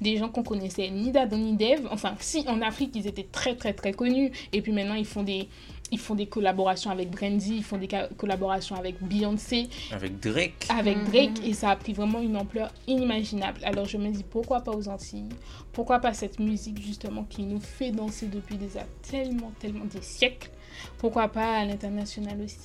Des 0.00 0.16
gens 0.16 0.28
qu'on 0.28 0.42
connaissait 0.42 0.90
ni 0.90 1.10
d'Adam 1.12 1.36
ni 1.38 1.54
d'Eve. 1.54 1.88
Enfin, 1.90 2.14
si, 2.20 2.44
en 2.48 2.60
Afrique, 2.62 2.92
ils 2.94 3.06
étaient 3.06 3.26
très, 3.30 3.54
très, 3.54 3.72
très 3.72 3.92
connus. 3.92 4.30
Et 4.52 4.62
puis 4.62 4.72
maintenant, 4.72 4.94
ils 4.94 5.04
font 5.06 5.22
des, 5.22 5.48
ils 5.92 5.98
font 5.98 6.14
des 6.14 6.26
collaborations 6.26 6.90
avec 6.90 7.10
Brandy, 7.10 7.56
ils 7.56 7.64
font 7.64 7.76
des 7.78 7.88
collaborations 8.16 8.76
avec 8.76 9.02
Beyoncé, 9.02 9.68
Avec 9.92 10.20
Drake. 10.20 10.66
avec 10.68 10.96
Mhm. 10.98 11.04
Drake. 11.06 11.46
Et 11.46 11.52
ça 11.52 11.70
a 11.70 11.76
pris 11.76 11.92
vraiment 11.92 12.20
une 12.20 12.36
ampleur 12.36 12.72
inimaginable. 12.86 13.60
Alors 13.64 13.86
je 13.86 13.96
me 13.96 14.10
dis, 14.10 14.22
pourquoi 14.22 14.60
pas 14.60 14.72
aux 14.72 14.88
Antilles? 14.88 15.28
Pourquoi 15.72 15.98
pas 15.98 16.12
cette 16.14 16.38
musique, 16.38 16.80
justement, 16.80 17.24
qui 17.24 17.42
nous 17.42 17.60
fait 17.60 17.90
danser 17.90 18.26
depuis 18.26 18.56
déjà 18.56 18.86
tellement, 19.08 19.52
tellement 19.58 19.84
des 19.86 20.02
siècles? 20.02 20.50
Pourquoi 20.98 21.28
pas 21.28 21.58
à 21.58 21.64
l'international 21.64 22.40
aussi? 22.42 22.56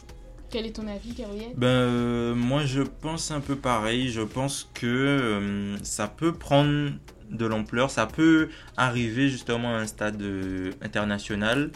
Quel 0.49 0.65
est 0.67 0.71
ton 0.75 0.87
avis, 0.87 1.13
Gabriel? 1.13 1.51
Ben, 1.57 1.67
euh, 1.67 2.35
moi, 2.35 2.65
je 2.65 2.81
pense 2.81 3.31
un 3.31 3.41
peu 3.41 3.55
pareil. 3.55 4.09
Je 4.09 4.21
pense 4.21 4.69
que 4.73 4.85
euh, 4.85 5.77
ça 5.83 6.07
peut 6.07 6.33
prendre 6.33 6.91
de 7.29 7.45
l'ampleur. 7.45 7.89
Ça 7.89 8.05
peut 8.05 8.49
arriver 8.77 9.27
justement 9.29 9.75
à 9.75 9.79
un 9.79 9.87
stade 9.87 10.21
euh, 10.21 10.71
international. 10.81 11.71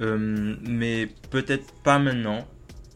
Mais 0.00 1.08
peut-être 1.30 1.72
pas 1.82 1.98
maintenant. 1.98 2.46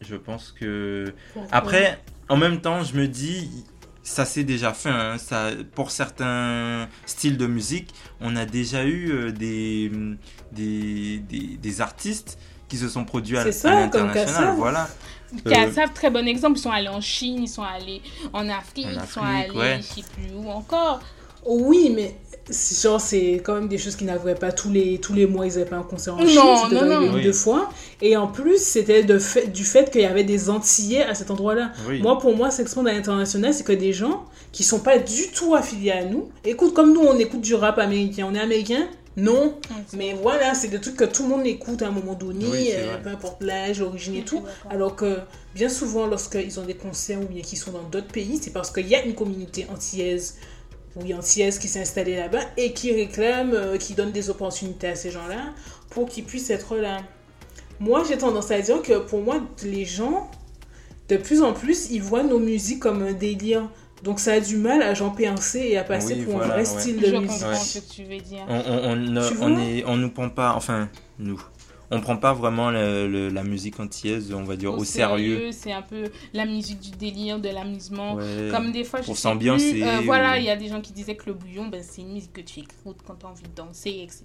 Je 0.01 0.15
pense 0.15 0.51
que... 0.51 1.13
Pourquoi? 1.33 1.55
Après, 1.55 1.99
en 2.29 2.37
même 2.37 2.61
temps, 2.61 2.83
je 2.83 2.95
me 2.95 3.07
dis, 3.07 3.49
ça 4.03 4.25
s'est 4.25 4.43
déjà 4.43 4.73
fait. 4.73 4.89
hein. 4.89 5.17
Ça, 5.17 5.51
pour 5.75 5.91
certains 5.91 6.87
styles 7.05 7.37
de 7.37 7.45
musique, 7.47 7.93
on 8.19 8.35
a 8.35 8.45
déjà 8.45 8.85
eu 8.87 9.31
des, 9.31 9.91
des, 10.51 11.19
des, 11.19 11.57
des 11.57 11.81
artistes 11.81 12.39
qui 12.71 12.77
se 12.77 12.87
sont 12.87 13.03
produits 13.03 13.37
à, 13.37 13.51
ça, 13.51 13.69
à 13.71 13.75
l'international. 13.81 14.55
Voilà. 14.57 14.87
Kassav, 15.47 15.91
très 15.93 16.09
bon 16.09 16.25
exemple. 16.25 16.57
Ils 16.57 16.61
sont 16.61 16.71
allés 16.71 16.87
en 16.87 17.01
Chine, 17.01 17.43
ils 17.43 17.47
sont 17.49 17.63
allés 17.63 18.01
en 18.31 18.47
Afrique, 18.47 18.87
En 18.87 19.03
ils 19.03 19.09
sont 19.11 19.21
allés, 19.21 19.51
ouais. 19.51 19.77
je 19.81 19.95
sais 20.01 20.07
plus 20.13 20.33
où 20.35 20.49
encore. 20.49 21.01
Oui, 21.45 21.91
mais 21.93 22.15
c'est- 22.49 22.81
genre, 22.87 23.01
c'est 23.01 23.41
quand 23.43 23.55
même 23.55 23.67
des 23.67 23.77
choses 23.77 23.95
qui 23.97 24.05
n'arrivaient 24.05 24.35
pas 24.35 24.51
tous 24.53 24.69
les, 24.71 24.99
tous 24.99 25.13
les 25.13 25.25
mois. 25.25 25.45
Ils 25.47 25.49
n'avaient 25.53 25.65
pas 25.65 25.75
un 25.77 25.83
concert 25.83 26.13
en 26.15 26.19
Non, 26.19 26.27
Chine. 26.27 26.39
C'était 26.69 26.75
non, 26.75 26.81
arrivé 26.81 26.95
non. 26.95 27.01
une 27.11 27.15
Oui. 27.15 27.23
deux 27.23 27.33
fois. 27.33 27.69
Et 28.01 28.15
en 28.15 28.27
plus, 28.27 28.57
c'était 28.63 29.03
de 29.03 29.19
fait, 29.19 29.47
du 29.47 29.65
fait 29.65 29.91
qu'il 29.91 30.01
y 30.01 30.05
avait 30.05 30.23
des 30.23 30.49
Antillais 30.49 31.03
à 31.03 31.13
cet 31.13 31.29
endroit-là. 31.31 31.71
Oui. 31.89 32.01
Moi, 32.01 32.17
pour 32.19 32.35
moi, 32.37 32.51
s'expandre 32.51 32.89
à 32.89 32.93
l'international, 32.93 33.53
c'est 33.53 33.65
que 33.65 33.73
des 33.73 33.91
gens 33.91 34.23
qui 34.53 34.63
sont 34.63 34.79
pas 34.79 34.97
du 34.97 35.29
tout 35.33 35.55
affiliés 35.55 35.91
à 35.91 36.05
nous 36.05 36.29
écoutent 36.45 36.73
comme 36.73 36.93
nous, 36.93 37.01
on 37.01 37.17
écoute 37.19 37.41
du 37.41 37.53
rap 37.55 37.79
américain. 37.79 38.27
On 38.31 38.35
est 38.35 38.39
américain 38.39 38.87
Non. 39.17 39.59
Mais 39.93 40.13
voilà, 40.13 40.53
c'est 40.53 40.69
des 40.69 40.79
trucs 40.79 40.95
que 40.95 41.03
tout 41.03 41.23
le 41.23 41.29
monde 41.29 41.45
écoute 41.45 41.81
à 41.81 41.87
un 41.87 41.91
moment 41.91 42.13
donné, 42.13 42.45
Oui, 42.45 42.69
euh, 42.73 42.97
peu 42.97 43.09
importe 43.09 43.41
l'âge, 43.43 43.79
l'origine 43.79 44.15
et 44.15 44.23
tout. 44.23 44.43
Alors 44.69 44.95
que 44.95 45.19
bien 45.53 45.69
souvent, 45.69 46.07
lorsqu'ils 46.07 46.59
ont 46.59 46.65
des 46.65 46.75
concerts 46.75 47.19
ou 47.19 47.25
bien 47.25 47.41
qu'ils 47.41 47.57
sont 47.57 47.71
dans 47.71 47.83
d'autres 47.83 48.07
pays, 48.07 48.39
c'est 48.41 48.51
parce 48.53 48.71
qu'il 48.71 48.87
y 48.87 48.95
a 48.95 49.03
une 49.03 49.15
communauté 49.15 49.67
antillaise 49.71 50.37
ou 50.95 51.13
antillaise 51.13 51.59
qui 51.59 51.67
s'est 51.67 51.81
installée 51.81 52.15
là-bas 52.15 52.41
et 52.57 52.73
qui 52.73 52.91
réclame, 52.93 53.53
euh, 53.53 53.77
qui 53.77 53.93
donne 53.93 54.11
des 54.11 54.29
opportunités 54.29 54.87
à 54.87 54.95
ces 54.95 55.11
gens-là 55.11 55.53
pour 55.89 56.07
qu'ils 56.07 56.25
puissent 56.25 56.49
être 56.49 56.75
là. 56.77 56.99
Moi, 57.79 58.03
j'ai 58.07 58.17
tendance 58.17 58.51
à 58.51 58.61
dire 58.61 58.81
que 58.81 58.99
pour 58.99 59.21
moi, 59.21 59.41
les 59.63 59.85
gens, 59.85 60.29
de 61.09 61.17
plus 61.17 61.41
en 61.41 61.53
plus, 61.53 61.89
ils 61.91 62.01
voient 62.01 62.23
nos 62.23 62.39
musiques 62.39 62.79
comme 62.79 63.01
un 63.01 63.13
délire. 63.13 63.69
Donc 64.03 64.19
ça 64.19 64.33
a 64.33 64.39
du 64.39 64.57
mal 64.57 64.81
à 64.81 64.93
j'en 64.93 65.11
penser 65.11 65.59
et 65.59 65.77
à 65.77 65.83
passer 65.83 66.15
Oui, 66.15 66.23
pour 66.25 66.33
voilà, 66.37 66.45
un 66.55 66.57
vrai 66.63 66.69
ouais. 66.73 66.79
style 66.81 66.99
Je 67.05 67.11
de 67.11 67.17
musique. 67.17 67.29
comprends 67.29 67.49
Ouais. 67.49 67.55
ce 67.55 67.79
que 67.79 67.93
tu 67.93 68.03
veux 68.03 68.17
dire. 68.19 68.45
On, 68.47 68.55
on, 68.57 68.91
on, 68.91 68.95
ne- 68.95 69.27
Tu 69.29 69.33
on 69.39 69.49
vois 69.53 69.63
est, 69.63 69.83
on 69.85 69.97
nous 69.97 70.09
prend 70.09 70.29
pas, 70.29 70.53
enfin, 70.55 70.89
nous, 71.19 71.39
on 71.93 71.99
prend 72.01 72.15
pas 72.17 72.33
vraiment 72.33 72.71
le- 72.71 73.07
le- 73.07 73.27
la 73.29 73.43
musique 73.43 73.77
antillaise, 73.79 74.33
on 74.33 74.43
va 74.43 74.55
dire, 74.55 74.73
au, 74.73 74.83
sérieux. 74.85 75.51
C'est 75.51 75.73
un 75.73 75.81
peu 75.81 76.03
la 76.33 76.45
musique 76.45 76.79
du 76.79 76.91
délire, 76.91 77.37
de 77.37 77.49
l'amusement. 77.49 78.13
Ouais. 78.15 78.47
Comme 78.49 78.71
des 78.71 78.85
fois, 78.85 79.01
je 79.01 79.05
Pour 79.07 79.17
s'ambiancer, 79.17 79.83
euh, 79.83 79.99
voilà, 80.05 80.33
ou- 80.33 80.37
il 80.37 80.45
y 80.45 80.49
a 80.49 80.55
des 80.55 80.69
gens 80.69 80.79
qui 80.81 80.93
disaient 80.93 81.15
que 81.15 81.25
le 81.27 81.33
bouillon, 81.33 81.67
ben, 81.67 81.83
c'est 81.83 82.01
une 82.01 82.13
musique 82.13 82.31
que 82.33 82.41
tu 82.41 82.61
écoutes 82.61 82.99
quand 83.05 83.15
tu 83.19 83.25
as 83.25 83.29
envie 83.29 83.43
de 83.43 83.53
danser, 83.55 83.89
etc. 84.03 84.23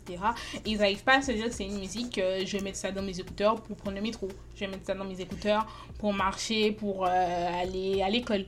Et 0.64 0.70
ils 0.70 0.78
n'arrivent 0.78 1.02
pas 1.04 1.18
à 1.18 1.22
se 1.22 1.32
dire 1.32 1.46
que 1.46 1.54
c'est 1.54 1.64
une 1.66 1.78
musique, 1.80 2.18
euh, 2.18 2.42
je 2.46 2.56
vais 2.56 2.62
mettre 2.62 2.78
ça 2.78 2.92
dans 2.92 3.02
mes 3.02 3.18
écouteurs 3.18 3.56
pour 3.60 3.76
prendre 3.76 3.96
le 3.96 4.02
métro. 4.02 4.28
Je 4.54 4.60
vais 4.60 4.68
mettre 4.68 4.86
ça 4.86 4.94
dans 4.94 5.04
mes 5.04 5.20
écouteurs 5.20 5.66
pour 5.98 6.12
marcher, 6.14 6.70
pour 6.70 7.04
euh, 7.04 7.08
aller 7.62 8.00
à 8.00 8.08
l'école. 8.08 8.46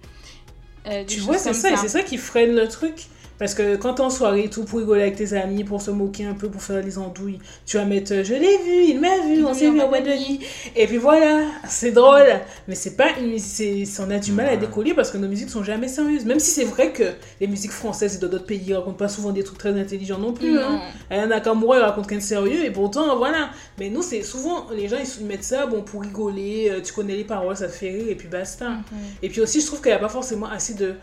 Euh, 0.86 1.04
Tu 1.06 1.20
vois, 1.20 1.38
c'est 1.38 1.52
ça, 1.52 1.70
et 1.70 1.76
c'est 1.76 1.88
ça 1.88 2.02
qui 2.02 2.16
freine 2.16 2.54
le 2.54 2.68
truc. 2.68 3.06
Parce 3.38 3.54
que 3.54 3.76
quand 3.76 3.94
t'es 3.94 4.00
en 4.02 4.10
soirée 4.10 4.44
et 4.44 4.50
tout, 4.50 4.64
pour 4.64 4.80
rigoler 4.80 5.02
avec 5.02 5.16
tes 5.16 5.32
amis, 5.34 5.62
pour 5.64 5.80
se 5.80 5.90
moquer 5.90 6.24
un 6.24 6.34
peu, 6.34 6.48
pour 6.48 6.60
faire 6.62 6.82
les 6.82 6.98
andouilles, 6.98 7.38
tu 7.66 7.76
vas 7.76 7.84
mettre 7.84 8.12
euh, 8.12 8.24
Je 8.24 8.34
l'ai 8.34 8.58
vu, 8.58 8.84
il 8.88 9.00
m'a 9.00 9.16
vu, 9.26 9.44
on 9.44 9.54
s'est 9.54 9.70
vu 9.70 9.80
en 9.80 9.88
boîte 9.88 10.04
de 10.04 10.10
nuit. 10.10 10.40
Et 10.74 10.86
puis 10.86 10.96
voilà, 10.96 11.42
c'est 11.68 11.92
drôle. 11.92 12.26
Mais 12.66 12.74
c'est 12.74 12.96
pas 12.96 13.10
une 13.20 13.28
musique, 13.30 13.88
on 14.00 14.10
a 14.10 14.18
du 14.18 14.32
mal 14.32 14.48
à 14.48 14.56
décoller 14.56 14.92
parce 14.94 15.10
que 15.10 15.18
nos 15.18 15.28
musiques 15.28 15.50
sont 15.50 15.62
jamais 15.62 15.88
sérieuses. 15.88 16.24
Même 16.24 16.40
si 16.40 16.50
c'est 16.50 16.64
vrai 16.64 16.92
que 16.92 17.04
les 17.40 17.46
musiques 17.46 17.70
françaises 17.70 18.16
et 18.16 18.18
d'autres 18.18 18.44
pays 18.44 18.74
racontent 18.74 18.96
pas 18.96 19.08
souvent 19.08 19.30
des 19.30 19.44
trucs 19.44 19.58
très 19.58 19.78
intelligents 19.78 20.18
non 20.18 20.32
plus. 20.32 20.58
hein. 20.58 20.70
Non. 20.72 20.80
Ayana 21.10 21.36
Nakamura, 21.36 21.78
il 21.78 21.82
raconte 21.82 22.06
rien 22.08 22.18
de 22.18 22.22
sérieux, 22.22 22.64
et 22.64 22.70
pourtant, 22.70 23.16
voilà. 23.16 23.50
Mais 23.78 23.88
nous, 23.88 24.02
c'est 24.02 24.22
souvent, 24.22 24.66
les 24.74 24.88
gens, 24.88 24.96
ils 25.20 25.26
mettent 25.26 25.44
ça, 25.44 25.66
bon, 25.66 25.82
pour 25.82 26.02
rigoler, 26.02 26.70
euh, 26.70 26.80
tu 26.82 26.92
connais 26.92 27.14
les 27.16 27.24
paroles, 27.24 27.56
ça 27.56 27.66
te 27.68 27.72
fait 27.72 27.90
rire, 27.90 28.06
et 28.10 28.14
puis 28.16 28.26
basta. 28.28 28.68
Mhm. 28.70 28.84
Et 29.22 29.28
puis 29.28 29.40
aussi, 29.40 29.60
je 29.60 29.66
trouve 29.66 29.80
qu'il 29.80 29.90
n'y 29.92 29.96
a 29.96 30.00
pas 30.00 30.08
forcément 30.08 30.46
assez 30.48 30.74
de. 30.74 30.94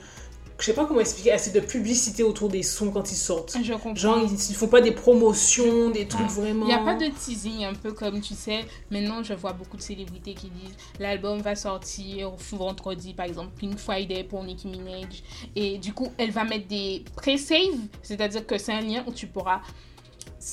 Je 0.58 0.66
sais 0.66 0.74
pas 0.74 0.86
comment 0.86 1.02
expliquer, 1.02 1.34
assez 1.34 1.52
de 1.52 1.60
publicité 1.60 2.24
autour 2.24 2.50
des 2.50 2.64
sons 2.64 2.90
quand 2.90 3.12
ils 3.12 3.18
sortent. 3.18 3.58
Je 3.62 3.74
comprends. 3.74 3.96
Genre, 3.96 4.20
ils, 4.24 4.34
ils 4.34 4.56
font 4.56 4.68
pas 4.68 4.82
des 4.82 4.92
promotions, 4.92 5.90
des 5.90 6.08
trucs 6.08 6.28
vraiment. 6.28 6.66
Il 6.66 6.70
n'y 6.70 6.74
a 6.74 6.80
pas 6.80 6.96
de 6.96 7.08
teasing, 7.08 7.66
un 7.66 7.74
peu 7.74 7.92
comme 7.92 8.22
tu 8.22 8.34
sais. 8.34 8.66
Maintenant, 8.90 9.22
je 9.22 9.34
vois 9.34 9.54
beaucoup 9.54 9.76
de 9.76 9.82
célébrités 9.82 10.34
qui 10.34 10.50
disent 10.50 10.76
l'album 11.00 11.40
va 11.40 11.56
sortir 11.56 12.32
vendredi, 12.52 13.14
par 13.14 13.26
exemple, 13.26 13.52
Pink 13.60 13.78
Friday 13.78 14.24
pour 14.24 14.44
Nicki 14.44 14.68
Minaj. 14.68 15.24
Et 15.56 15.78
du 15.78 15.94
coup, 15.94 16.10
elle 16.18 16.32
va 16.32 16.46
mettre 16.46 16.68
des 16.68 17.04
pré-save, 17.16 17.78
c'est-à-dire 18.02 18.48
que 18.48 18.58
c'est 18.58 18.74
un 18.74 18.82
lien 18.82 19.04
où 19.08 19.12
tu 19.12 19.28
pourras 19.28 19.62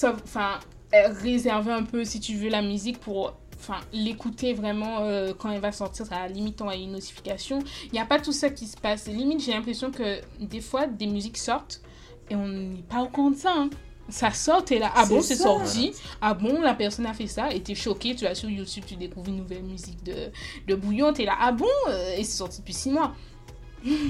enfin, 0.04 0.58
euh, 0.94 1.08
réserver 1.22 1.72
un 1.72 1.84
peu, 1.84 2.04
si 2.04 2.20
tu 2.20 2.34
veux, 2.34 2.48
la 2.48 2.62
musique 2.62 2.98
pour 2.98 3.34
enfin 3.62 3.80
l'écouter 3.92 4.54
vraiment 4.54 4.98
euh, 5.02 5.32
quand 5.38 5.50
elle 5.50 5.60
va 5.60 5.70
sortir 5.70 6.06
à 6.12 6.26
la 6.26 6.28
limite 6.28 6.60
on 6.60 6.68
a 6.68 6.74
une 6.74 6.92
notification 6.92 7.60
il 7.86 7.92
n'y 7.92 8.00
a 8.00 8.04
pas 8.04 8.18
tout 8.18 8.32
ça 8.32 8.50
qui 8.50 8.66
se 8.66 8.76
passe 8.76 9.06
limite 9.06 9.40
j'ai 9.40 9.52
l'impression 9.52 9.90
que 9.92 10.20
des 10.40 10.60
fois 10.60 10.86
des 10.86 11.06
musiques 11.06 11.38
sortent 11.38 11.80
et 12.28 12.34
on 12.34 12.48
n'est 12.48 12.82
pas 12.82 13.02
au 13.02 13.08
courant 13.08 13.30
de 13.30 13.36
ça 13.36 13.54
hein. 13.56 13.70
ça 14.08 14.32
sort 14.32 14.64
et 14.70 14.80
là 14.80 14.90
ah 14.96 15.06
bon 15.06 15.20
c'est 15.22 15.36
ça. 15.36 15.44
sorti 15.44 15.92
ah 16.20 16.34
bon 16.34 16.60
la 16.60 16.74
personne 16.74 17.06
a 17.06 17.14
fait 17.14 17.28
ça 17.28 17.52
et 17.52 17.60
t'es 17.62 17.76
choqué 17.76 18.16
tu 18.16 18.24
vas 18.24 18.34
sur 18.34 18.50
YouTube 18.50 18.84
tu 18.84 18.96
découvres 18.96 19.28
une 19.28 19.36
nouvelle 19.36 19.62
musique 19.62 20.02
de, 20.02 20.30
de 20.66 20.74
Bouillon 20.74 21.12
t'es 21.12 21.24
là 21.24 21.36
ah 21.40 21.52
bon 21.52 21.66
Euh, 21.88 22.16
et 22.16 22.24
c'est 22.24 22.38
sorti 22.38 22.58
depuis 22.58 22.74
six 22.74 22.90
mois 22.90 23.14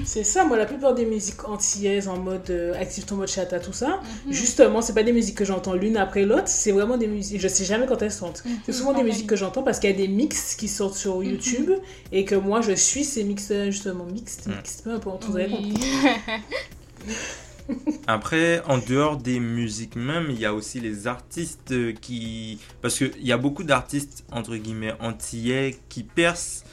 C'est 0.05 0.23
ça, 0.23 0.45
moi, 0.45 0.57
la 0.57 0.65
plupart 0.65 0.93
des 0.93 1.05
musiques 1.05 1.47
antillaises 1.47 2.07
en 2.07 2.17
mode 2.17 2.49
euh, 2.49 2.73
active 2.79 3.05
ton 3.05 3.15
mode 3.15 3.27
chata, 3.29 3.59
tout 3.59 3.73
ça, 3.73 3.99
Mhm. 4.25 4.33
justement, 4.33 4.81
c'est 4.81 4.93
pas 4.93 5.03
des 5.03 5.13
musiques 5.13 5.35
que 5.37 5.45
j'entends 5.45 5.73
l'une 5.73 5.97
après 5.97 6.25
l'autre, 6.25 6.47
c'est 6.47 6.71
vraiment 6.71 6.97
des 6.97 7.07
musiques. 7.07 7.39
Je 7.41 7.47
sais 7.47 7.65
jamais 7.65 7.85
quand 7.85 8.01
elles 8.01 8.11
sortent. 8.11 8.43
C'est 8.65 8.73
souvent 8.73 8.93
des 8.93 9.03
musiques 9.03 9.27
que 9.27 9.35
j'entends 9.35 9.63
parce 9.63 9.79
qu'il 9.79 9.89
y 9.89 9.93
a 9.93 9.95
des 9.95 10.07
mix 10.07 10.55
qui 10.55 10.67
sortent 10.67 10.95
sur 10.95 11.19
Mhm. 11.19 11.25
YouTube 11.25 11.71
et 12.11 12.25
que 12.25 12.35
moi, 12.35 12.61
je 12.61 12.73
suis 12.73 13.03
ces 13.03 13.23
mix, 13.23 13.49
euh, 13.51 13.71
justement, 13.71 14.05
mixed, 14.05 14.47
Mm. 14.47 14.55
mixed, 14.57 14.83
peu 14.83 14.91
importe, 14.91 15.25
vous 15.25 15.37
avez 15.37 15.49
compris. 15.49 15.73
Après, 18.07 18.61
en 18.67 18.77
dehors 18.77 19.15
des 19.17 19.39
musiques 19.39 19.95
même, 19.95 20.27
il 20.29 20.39
y 20.39 20.45
a 20.45 20.53
aussi 20.53 20.79
les 20.81 21.07
artistes 21.07 21.73
qui... 22.01 22.59
Parce 22.81 22.97
qu'il 22.97 23.25
y 23.25 23.31
a 23.31 23.37
beaucoup 23.37 23.63
d'artistes, 23.63 24.25
entre 24.31 24.57
guillemets, 24.57 24.93
antillais 24.99 25.77
qui 25.87 26.03
percent 26.03 26.65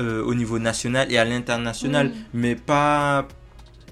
euh, 0.00 0.22
au 0.24 0.34
niveau 0.34 0.58
national 0.58 1.10
et 1.12 1.18
à 1.18 1.24
l'international, 1.24 2.08
Mm. 2.08 2.12
mais 2.34 2.54
pas 2.56 3.26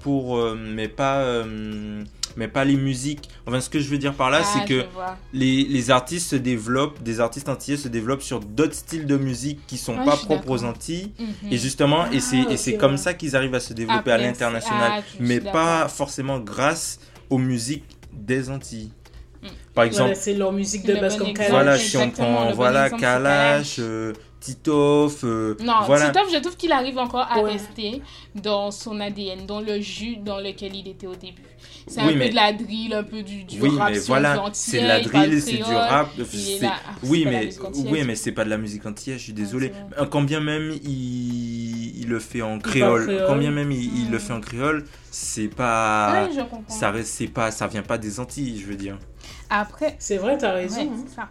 pour... 0.01 0.37
euh, 0.37 0.55
mais 0.59 0.87
pas... 0.87 1.19
euh, 1.21 2.03
mais 2.35 2.47
pas 2.47 2.65
les 2.65 2.75
musiques. 2.77 3.29
Enfin, 3.45 3.61
ce 3.61 3.69
que 3.69 3.79
je 3.79 3.87
veux 3.89 3.99
dire 3.99 4.15
par 4.15 4.31
là, 4.31 4.39
Ah, 4.41 4.45
c'est 4.53 4.65
que 4.65 4.83
les, 5.33 5.65
les 5.65 5.91
artistes 5.91 6.31
se 6.31 6.35
développent, 6.35 7.01
des 7.03 7.19
artistes 7.19 7.47
antillais 7.47 7.77
se 7.77 7.87
développent 7.87 8.23
sur 8.23 8.39
d'autres 8.39 8.73
styles 8.73 9.05
de 9.05 9.17
musique 9.17 9.59
qui 9.67 9.77
sont 9.77 9.95
Ouais, 9.99 10.03
pas 10.05 10.17
propres 10.17 10.49
aux. 10.49 10.63
Antilles. 10.63 11.11
Mhm. 11.19 11.27
Et 11.51 11.57
justement, 11.59 12.09
et 12.09 12.19
c'est 12.19 12.43
Ah, 12.47 12.51
et 12.53 12.57
c'est 12.57 12.75
comme 12.77 12.97
ça 12.97 13.13
qu'ils 13.13 13.35
arrivent 13.35 13.53
à 13.53 13.59
se 13.59 13.73
développer 13.73 14.11
à 14.11 14.17
l'international, 14.17 14.91
ah, 14.97 15.01
mais 15.19 15.39
pas 15.41 15.87
forcément 15.87 16.39
grâce 16.39 16.99
aux 17.29 17.37
musiques 17.37 17.85
des 18.11 18.49
Antilles. 18.49 18.91
Par 19.73 19.85
exemple, 19.85 20.09
Voilà, 20.09 20.15
c'est 20.15 20.33
leur 20.35 20.51
musique 20.51 20.85
de 20.85 20.93
base 20.95 21.17
bon 21.17 21.25
comme. 21.25 21.33
Kalash. 21.33 21.49
voilà, 21.51 21.77
si 21.77 21.97
on 21.97 22.09
prend 22.11 22.51
voilà 22.51 22.89
Kalash, 22.91 23.77
euh, 23.79 24.13
Titoff, 24.39 25.23
euh, 25.23 25.55
Non, 25.61 25.73
voilà. 25.85 26.07
Titoff, 26.07 26.31
je 26.31 26.37
trouve 26.39 26.55
qu'il 26.57 26.71
arrive 26.71 26.97
encore 26.99 27.25
à 27.31 27.39
Ouais. 27.41 27.53
rester 27.53 28.01
dans 28.35 28.69
son 28.71 28.99
ADN, 28.99 29.45
dans 29.45 29.61
le 29.61 29.79
jus 29.79 30.17
dans 30.17 30.39
lequel 30.39 30.75
il 30.75 30.87
était 30.87 31.07
au 31.07 31.15
début. 31.15 31.41
C'est 31.87 31.99
un 32.01 32.07
Oui, 32.07 32.13
peu 32.13 32.19
mais- 32.19 32.29
de 32.29 32.35
la 32.35 32.53
drill, 32.53 32.93
un 32.93 33.03
peu 33.03 33.23
du, 33.23 33.43
du 33.43 33.61
oui, 33.61 33.77
rap 33.77 33.91
mais 33.91 33.99
voilà, 33.99 34.37
du 34.37 34.49
c'est 34.53 34.81
de 34.81 34.87
la 34.87 34.99
drill, 35.01 35.41
c'est 35.41 35.57
du 35.57 35.63
rap. 35.63 36.07
Ah, 36.63 36.77
Oui, 37.03 37.25
mais 37.25 37.49
oui, 37.75 38.03
mais 38.05 38.15
c'est 38.15 38.31
pas 38.31 38.45
de 38.45 38.49
la 38.49 38.57
musique 38.57 38.85
antillaise. 38.85 39.19
Je 39.19 39.23
suis 39.25 39.33
désolé. 39.33 39.71
Euh, 39.99 40.05
Quand 40.05 40.21
bien 40.21 40.39
même 40.39 40.71
il, 40.83 41.99
il 42.01 42.07
le 42.07 42.19
fait 42.19 42.41
en 42.41 42.59
créole, 42.59 43.05
créole. 43.05 43.23
quand 43.27 43.35
bien 43.37 43.51
même 43.51 43.71
il, 43.71 44.03
il 44.05 44.11
le 44.11 44.17
Mm. 44.17 44.21
fait 44.21 44.33
en 44.33 44.39
créole, 44.41 44.85
c'est 45.11 45.47
pas 45.49 46.23
Ouais, 46.27 46.29
je 46.35 46.41
comprends. 46.41 46.63
ça 46.73 46.91
reste 46.91 47.09
c'est 47.13 47.27
pas 47.27 47.51
ça 47.51 47.67
vient 47.67 47.83
pas 47.83 47.97
des 47.97 48.19
Antilles, 48.19 48.59
je 48.59 48.65
veux 48.65 48.75
dire. 48.75 48.97
Après, 49.49 49.95
C'est 49.99 50.17
vrai, 50.17 50.37
t'as 50.37 50.53
raison. 50.53 50.81
ouais, 50.81 50.89
hein. 51.17 51.29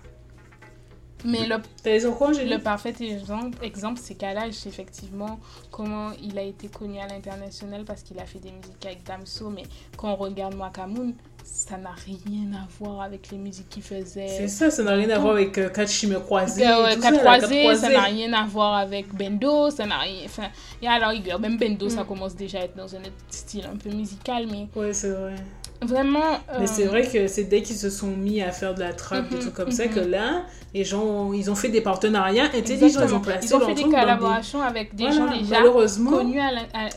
Mais 1.24 1.46
le 1.46 1.56
Le 1.56 2.58
parfait 2.58 2.94
exemple, 3.00 3.58
exemple 3.62 4.00
c'est 4.02 4.14
Kalash, 4.14 4.66
effectivement, 4.66 5.38
comment 5.70 6.10
il 6.22 6.38
a 6.38 6.42
été 6.42 6.68
connu 6.68 6.98
à 6.98 7.06
l'international 7.06 7.84
parce 7.84 8.02
qu'il 8.02 8.18
a 8.18 8.24
fait 8.26 8.38
des 8.38 8.50
musiques 8.50 8.84
avec 8.84 9.04
Damso, 9.04 9.50
mais 9.50 9.62
quand 9.96 10.12
on 10.12 10.16
regarde 10.16 10.54
Wakamoon, 10.54 11.14
ça 11.44 11.76
n'a 11.76 11.90
rien 11.90 12.52
à 12.54 12.66
voir 12.78 13.02
avec 13.02 13.30
les 13.30 13.38
musiques 13.38 13.68
qu'il 13.68 13.82
faisait. 13.82 14.28
C'est 14.28 14.48
ça, 14.48 14.70
ça 14.70 14.82
n'a 14.82 14.92
rien 14.92 15.10
à 15.10 15.18
voir 15.18 15.32
avec 15.34 15.58
euh, 15.58 15.68
Kachime 15.68 16.18
croisé. 16.20 16.66
Euh, 16.66 16.96
Quatre 17.00 17.76
ça, 17.76 17.88
n'a 17.90 18.02
rien 18.02 18.32
à 18.32 18.46
voir 18.46 18.74
avec 18.74 19.12
Bendo, 19.14 19.70
ça 19.70 19.86
n'a 19.86 19.98
rien. 19.98 20.22
Enfin, 20.24 20.48
et 20.80 20.88
rigueur, 20.88 21.40
même 21.40 21.58
Bendo, 21.58 21.88
ça 21.88 22.02
Mm. 22.02 22.06
commence 22.06 22.36
déjà 22.36 22.60
à 22.60 22.62
être 22.62 22.76
dans 22.76 22.94
un 22.94 23.00
autre 23.00 23.12
style 23.28 23.66
un 23.72 23.76
peu 23.76 23.90
musical, 23.90 24.46
mais 24.50 24.68
Ouais, 24.74 24.92
c'est 24.92 25.10
vrai. 25.10 25.34
Vraiment. 25.84 26.38
Mais 26.58 26.64
euh, 26.64 26.66
c'est 26.66 26.84
vrai 26.84 27.06
que 27.06 27.26
c'est 27.26 27.44
dès 27.44 27.62
qu'ils 27.62 27.76
se 27.76 27.90
sont 27.90 28.08
mis 28.08 28.42
à 28.42 28.50
faire 28.52 28.74
de 28.74 28.80
la 28.80 28.92
trappe, 28.92 29.28
des 29.28 29.36
Mhm, 29.36 29.40
truc 29.42 29.54
comme 29.54 29.70
ça, 29.70 29.84
mhm. 29.86 29.90
que 29.94 30.00
là, 30.00 30.42
les 30.74 30.84
gens, 30.84 31.02
ont- 31.02 31.32
ils 31.32 31.50
ont 31.50 31.54
fait 31.54 31.68
des 31.68 31.80
partenariats 31.80 32.44
intelligents. 32.54 33.00
Ils 33.06 33.14
ont 33.14 33.20
placé 33.20 33.48
Ils 33.48 33.54
ont 33.56 33.60
fait 33.60 33.74
des 33.74 33.82
collaborations 33.84 34.62
avec 34.62 34.94
des 34.94 35.04
Voilà, 35.08 35.16
gens 35.32 35.36
déjà 35.38 35.58
malheureusement. 35.58 36.10
connus 36.10 36.40
à 36.40 36.52
la- 36.52 36.60
à- 36.74 36.88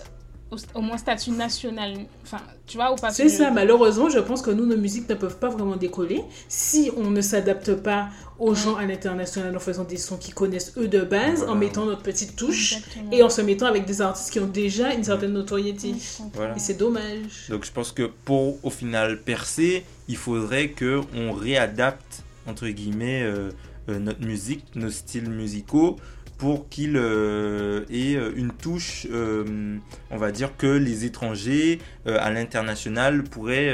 au, 0.51 0.57
au 0.75 0.81
moins 0.81 0.97
statut 0.97 1.31
national. 1.31 1.93
Enfin, 2.23 2.37
tu 2.67 2.77
vois, 2.77 2.91
ou 2.93 2.95
pas 2.95 3.09
C'est 3.11 3.29
ça, 3.29 3.51
malheureusement, 3.51 4.09
je 4.09 4.19
pense 4.19 4.41
que 4.41 4.51
nous, 4.51 4.65
nos 4.65 4.77
musiques 4.77 5.09
ne 5.09 5.15
peuvent 5.15 5.37
pas 5.37 5.49
vraiment 5.49 5.75
décoller 5.75 6.23
si 6.47 6.91
on 6.97 7.09
ne 7.09 7.21
s'adapte 7.21 7.73
pas 7.75 8.09
aux 8.37 8.49
Ouais. 8.49 8.55
gens 8.55 8.75
à 8.75 8.85
l'international 8.85 9.55
en 9.55 9.59
faisant 9.59 9.85
des 9.85 9.95
sons 9.97 10.17
qu'ils 10.17 10.33
connaissent 10.33 10.73
eux 10.77 10.89
de 10.89 11.01
base, 11.01 11.43
en 11.43 11.55
mettant 11.55 11.85
notre 11.85 12.01
petite 12.03 12.35
touche 12.35 12.73
Exactement. 12.73 13.11
et 13.13 13.23
en 13.23 13.29
se 13.29 13.41
mettant 13.41 13.65
avec 13.65 13.85
des 13.85 14.01
artistes 14.01 14.31
qui 14.31 14.39
ont 14.41 14.47
déjà 14.47 14.93
une 14.93 15.03
certaine 15.05 15.31
notoriété. 15.31 15.91
Ouais. 15.91 15.95
Voilà. 16.33 16.55
Et 16.55 16.59
c'est 16.59 16.73
dommage. 16.73 17.47
Donc 17.49 17.63
je 17.65 17.71
pense 17.71 17.91
que 17.93 18.03
pour 18.25 18.57
au 18.65 18.69
final 18.69 19.21
percer, 19.21 19.85
il 20.09 20.17
faudrait 20.17 20.69
que 20.69 21.01
on 21.15 21.31
réadapte 21.31 22.23
entre 22.45 22.67
guillemets 22.67 23.23
euh, 23.23 23.51
euh, 23.89 23.99
notre 23.99 24.21
musique, 24.21 24.65
nos 24.75 24.89
styles 24.91 25.29
musicaux 25.29 25.95
pour 26.37 26.67
qu'il 26.69 26.97
euh, 26.97 27.81
ait 27.89 28.15
euh, 28.15 28.31
une 28.35 28.51
touche, 28.51 29.07
euh, 29.11 29.77
on 30.11 30.17
va 30.17 30.31
dire 30.31 30.57
que 30.57 30.67
les 30.67 31.05
étrangers 31.05 31.79
euh, 32.07 32.17
à 32.19 32.29
l'international 32.31 33.23
pourraient, 33.23 33.73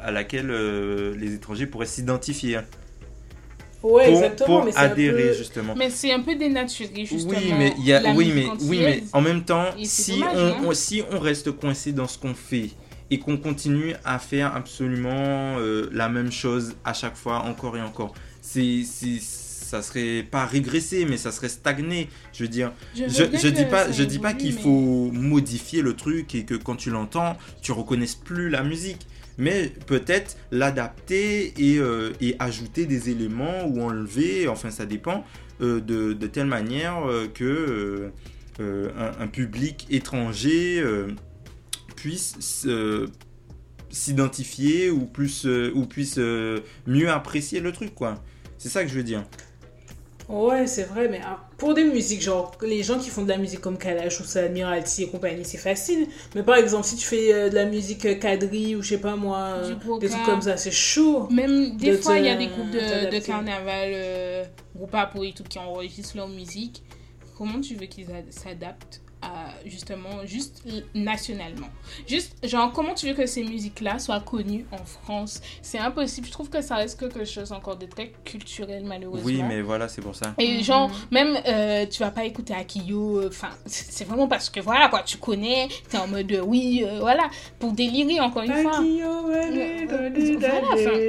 à 0.00 0.10
laquelle 0.10 0.50
les 1.18 1.34
étrangers 1.34 1.66
pourraient 1.66 1.86
s'identifier 1.86 2.60
Ouais, 3.82 4.06
pour, 4.06 4.14
exactement. 4.22 4.46
pour 4.60 4.64
mais 4.64 4.74
un 4.76 4.80
adhérer 4.80 5.28
peu- 5.28 5.34
justement. 5.34 5.74
Mais 5.76 5.90
c'est 5.90 6.10
un 6.10 6.20
peu 6.20 6.34
dénaturé, 6.36 7.04
justement. 7.04 7.38
Oui, 7.38 7.52
mais 7.58 7.74
il 7.78 7.84
y 7.84 7.92
a, 7.92 8.14
oui, 8.14 8.32
mais, 8.34 8.46
oui, 8.62 8.78
mais 8.80 9.04
en 9.12 9.20
même 9.20 9.44
temps, 9.44 9.66
si, 9.82 10.12
dommage, 10.20 10.36
on, 10.36 10.46
hein. 10.46 10.56
on- 10.68 10.72
si 10.72 11.02
on 11.12 11.18
reste 11.18 11.50
coincé 11.52 11.92
dans 11.92 12.08
ce 12.08 12.16
qu'on 12.16 12.32
fait 12.34 12.70
et 13.10 13.18
qu'on 13.18 13.36
continue 13.36 13.94
à 14.02 14.18
faire 14.18 14.56
absolument 14.56 15.58
la 15.92 16.08
même 16.08 16.32
chose 16.32 16.74
à 16.82 16.94
chaque 16.94 17.14
fois, 17.16 17.40
encore 17.40 17.76
et 17.76 17.82
encore, 17.82 18.14
c'est, 18.40 18.84
ça 19.64 19.82
serait 19.82 20.22
pas 20.22 20.46
régresser, 20.46 21.04
mais 21.04 21.16
ça 21.16 21.32
serait 21.32 21.48
stagner. 21.48 22.08
Je 22.32 22.44
veux 22.44 22.48
dire, 22.48 22.72
je, 22.94 23.02
je 23.08 23.48
dis 23.48 23.64
pas, 23.64 23.90
je 23.90 24.02
dis 24.04 24.18
pas 24.18 24.32
qu'il 24.34 24.54
mais- 24.54 24.60
faut 24.60 25.10
modifier 25.12 25.82
le 25.82 25.94
truc 25.94 26.34
et 26.34 26.44
que 26.44 26.54
quand 26.54 26.76
tu 26.76 26.90
l'entends, 26.90 27.36
tu 27.62 27.72
reconnaisses 27.72 28.14
plus 28.14 28.48
la 28.50 28.62
musique. 28.62 29.06
Mais 29.36 29.72
peut-être 29.86 30.36
l'adapter 30.52 31.52
et, 31.58 31.78
euh, 31.78 32.12
et 32.20 32.36
ajouter 32.38 32.86
des 32.86 33.10
éléments 33.10 33.64
ou 33.66 33.82
enlever, 33.82 34.46
enfin 34.46 34.70
ça 34.70 34.86
dépend, 34.86 35.24
euh, 35.60 35.80
de, 35.80 36.12
de 36.12 36.26
telle 36.28 36.46
manière 36.46 37.04
euh, 37.08 37.26
que 37.26 38.12
euh, 38.60 38.90
un, 38.96 39.24
un 39.24 39.26
public 39.26 39.88
étranger 39.90 40.80
puisse 41.96 42.36
s'identifier 43.90 44.90
ou, 44.90 45.06
plus, 45.06 45.46
ou 45.74 45.86
puisse 45.86 46.18
mieux 46.86 47.10
apprécier 47.10 47.60
le 47.60 47.72
truc. 47.72 47.94
quoi. 47.94 48.22
C'est 48.58 48.68
ça 48.68 48.82
que 48.84 48.88
je 48.90 48.94
veux 48.94 49.02
dire. 49.02 49.24
Ouais, 50.28 50.66
c'est 50.66 50.84
vrai, 50.84 51.08
mais 51.08 51.20
ah, 51.22 51.38
pour 51.58 51.74
des 51.74 51.84
musiques, 51.84 52.22
genre 52.22 52.56
les 52.62 52.82
gens 52.82 52.98
qui 52.98 53.10
font 53.10 53.22
de 53.22 53.28
la 53.28 53.36
musique 53.36 53.60
comme 53.60 53.76
Kalash 53.76 54.20
ou 54.20 54.24
ça, 54.24 54.44
Admiralty 54.44 55.02
et 55.02 55.08
compagnie, 55.08 55.44
c'est 55.44 55.58
facile. 55.58 56.06
Mais 56.34 56.42
par 56.42 56.56
exemple, 56.56 56.86
si 56.86 56.96
tu 56.96 57.04
fais 57.04 57.32
euh, 57.32 57.48
de 57.50 57.54
la 57.54 57.66
musique 57.66 58.06
euh, 58.06 58.14
quadrille 58.14 58.74
ou 58.74 58.82
je 58.82 58.90
sais 58.90 58.98
pas 59.00 59.16
moi, 59.16 59.38
euh, 59.38 59.74
des 59.98 60.08
trucs 60.08 60.24
comme 60.24 60.40
ça, 60.40 60.56
c'est 60.56 60.70
chaud. 60.70 61.28
Même 61.30 61.76
des 61.76 61.92
de 61.92 61.96
fois, 61.98 62.18
il 62.18 62.24
y 62.24 62.30
a 62.30 62.36
des 62.36 62.46
groupes 62.46 62.70
de, 62.70 63.10
de 63.10 63.18
carnaval, 63.24 63.90
euh, 63.92 64.44
groupes 64.74 64.94
à 64.94 65.12
et 65.22 65.32
tout, 65.32 65.44
qui 65.44 65.58
enregistrent 65.58 66.16
leur 66.16 66.28
musique. 66.28 66.82
Comment 67.36 67.60
tu 67.60 67.74
veux 67.74 67.86
qu'ils 67.86 68.06
s'adaptent? 68.30 69.03
À, 69.24 69.68
justement, 69.68 70.24
juste 70.26 70.62
nationalement 70.94 71.68
Juste, 72.06 72.34
genre, 72.46 72.72
comment 72.72 72.94
tu 72.94 73.06
veux 73.06 73.14
que 73.14 73.26
ces 73.26 73.42
musiques-là 73.44 73.98
soient 73.98 74.20
connues 74.20 74.66
en 74.72 74.84
France? 74.84 75.40
C'est 75.62 75.78
impossible. 75.78 76.26
Je 76.26 76.32
trouve 76.32 76.48
que 76.50 76.60
ça 76.60 76.76
reste 76.76 76.98
quelque 76.98 77.24
chose 77.24 77.52
encore 77.52 77.76
de 77.76 77.86
très 77.86 78.12
culturel, 78.24 78.84
malheureusement. 78.84 79.24
Oui, 79.24 79.42
mais 79.42 79.62
voilà, 79.62 79.88
c'est 79.88 80.02
pour 80.02 80.14
ça. 80.14 80.34
Et 80.38 80.62
genre, 80.62 80.90
même, 81.10 81.36
euh, 81.46 81.86
tu 81.86 82.00
vas 82.00 82.10
pas 82.10 82.24
écouter 82.24 82.54
Akio, 82.54 83.18
euh, 83.18 83.28
enfin, 83.28 83.50
c'est 83.66 84.04
vraiment 84.06 84.28
parce 84.28 84.50
que 84.50 84.60
voilà, 84.60 84.88
quoi, 84.88 85.02
tu 85.02 85.18
connais, 85.18 85.68
t'es 85.88 85.98
en 85.98 86.06
mode, 86.06 86.30
euh, 86.32 86.42
oui, 86.44 86.84
euh, 86.86 87.00
voilà, 87.00 87.28
pour 87.58 87.72
délirer 87.72 88.20
encore 88.20 88.42
une 88.42 88.52
fois. 88.52 88.80
Voilà, 88.80 89.46
allez, 89.46 89.86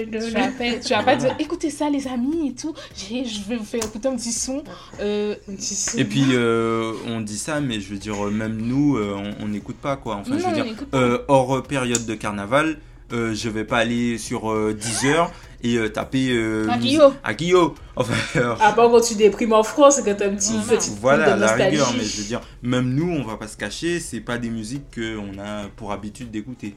tu 0.07 0.31
vas 0.31 0.47
pas, 0.47 0.79
tu 0.83 0.89
vas 0.89 1.03
pas 1.03 1.15
dire 1.15 1.35
écoutez 1.39 1.69
ça 1.69 1.89
les 1.89 2.07
amis 2.07 2.49
et 2.49 2.53
tout, 2.53 2.73
je 2.97 3.49
vais 3.49 3.55
vous 3.55 3.63
faire 3.63 3.83
écouter 3.83 4.07
un 4.07 4.15
petit 4.15 4.31
son. 4.31 4.63
Euh, 4.99 5.35
Un 5.49 5.55
petit 5.55 5.75
son. 5.75 5.97
Et 5.97 6.05
puis, 6.05 6.25
euh, 6.31 6.93
on 7.07 7.21
dit 7.21 7.37
ça, 7.37 7.59
mais 7.61 7.79
je 7.79 7.89
veux 7.89 7.97
dire, 8.11 8.25
euh, 8.27 8.31
même 8.31 8.57
nous, 8.57 8.97
euh, 8.97 9.15
on 9.39 9.47
n'écoute 9.47 9.77
pas, 9.77 9.95
quoi. 9.97 10.15
Enfin, 10.15 10.37
je 10.37 10.45
veux 10.45 10.53
dire, 10.53 10.65
euh, 10.93 11.19
hors 11.27 11.61
période 11.63 12.05
de 12.05 12.15
carnaval, 12.15 12.77
euh, 13.13 13.33
je 13.35 13.49
vais 13.49 13.63
pas 13.65 13.77
aller 13.77 14.17
sur 14.17 14.51
euh, 14.51 14.73
Deezer 14.73 15.31
et 15.63 15.77
euh, 15.77 15.89
taper 15.89 16.29
euh, 16.31 16.67
Akio. 16.69 17.09
mus- 17.09 17.15
Akio. 17.23 17.75
Enfin, 17.95 18.13
euh, 18.37 18.55
À 18.59 18.71
part 18.73 18.89
quand 18.89 19.01
tu 19.01 19.15
déprimes 19.15 19.53
en 19.53 19.63
France, 19.63 20.01
quand 20.03 20.15
t'as 20.17 20.27
un 20.27 20.35
petit 20.35 20.53
Voilà. 20.53 20.77
petit 20.79 20.91
voilà, 21.01 21.25
de 21.25 21.31
à 21.31 21.35
la 21.35 21.41
nostalgie. 21.47 21.69
rigueur, 21.77 21.93
mais 21.97 22.03
je 22.03 22.17
veux 22.17 22.27
dire, 22.27 22.41
même 22.63 22.89
nous, 22.93 23.09
on 23.11 23.23
va 23.23 23.37
pas 23.37 23.47
se 23.47 23.57
cacher, 23.57 23.99
c'est 23.99 24.21
pas 24.21 24.37
des 24.37 24.49
musiques 24.49 24.85
qu'on 24.95 25.37
a 25.39 25.67
pour 25.75 25.91
habitude 25.91 26.31
d'écouter. 26.31 26.75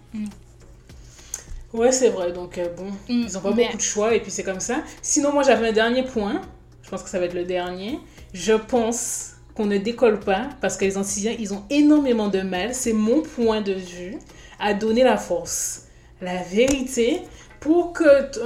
Ouais, 1.73 1.93
c'est 1.93 2.09
vrai. 2.11 2.33
Donc, 2.33 2.57
euh, 2.59 2.67
bon, 2.77 2.91
Mm, 3.09 3.25
ils 3.27 3.37
ont 3.39 3.41
pas 3.41 3.53
mais- 3.55 3.65
beaucoup 3.65 3.77
de 3.77 3.83
choix 3.83 4.15
et 4.15 4.21
puis 4.21 4.31
c'est 4.31 4.43
comme 4.45 4.61
ça. 4.61 4.83
Sinon, 5.03 5.33
moi, 5.33 5.43
j'avais 5.43 5.69
un 5.69 5.73
dernier 5.73 6.03
point. 6.05 6.41
Je 6.83 6.89
pense 6.91 7.03
que 7.03 7.11
ça 7.11 7.19
va 7.19 7.27
être 7.27 7.35
le 7.35 7.45
dernier. 7.45 7.99
Je 8.33 8.55
pense 8.55 9.33
qu'on 9.59 9.67
ne 9.67 9.77
décolle 9.79 10.21
pas 10.21 10.49
parce 10.61 10.77
que 10.77 10.85
les 10.85 10.97
Antillais, 10.97 11.37
ils 11.41 11.53
ont 11.53 11.65
énormément 11.69 12.29
de 12.29 12.41
mal. 12.43 12.75
C'est 12.75 12.93
mon 12.93 13.23
point 13.23 13.61
de 13.61 13.73
vue 13.73 14.17
à 14.61 14.73
donner 14.73 15.03
la 15.03 15.17
force. 15.17 15.83
La 16.23 16.41
vérité, 16.45 17.23
pour 17.59 17.93
que 17.93 18.05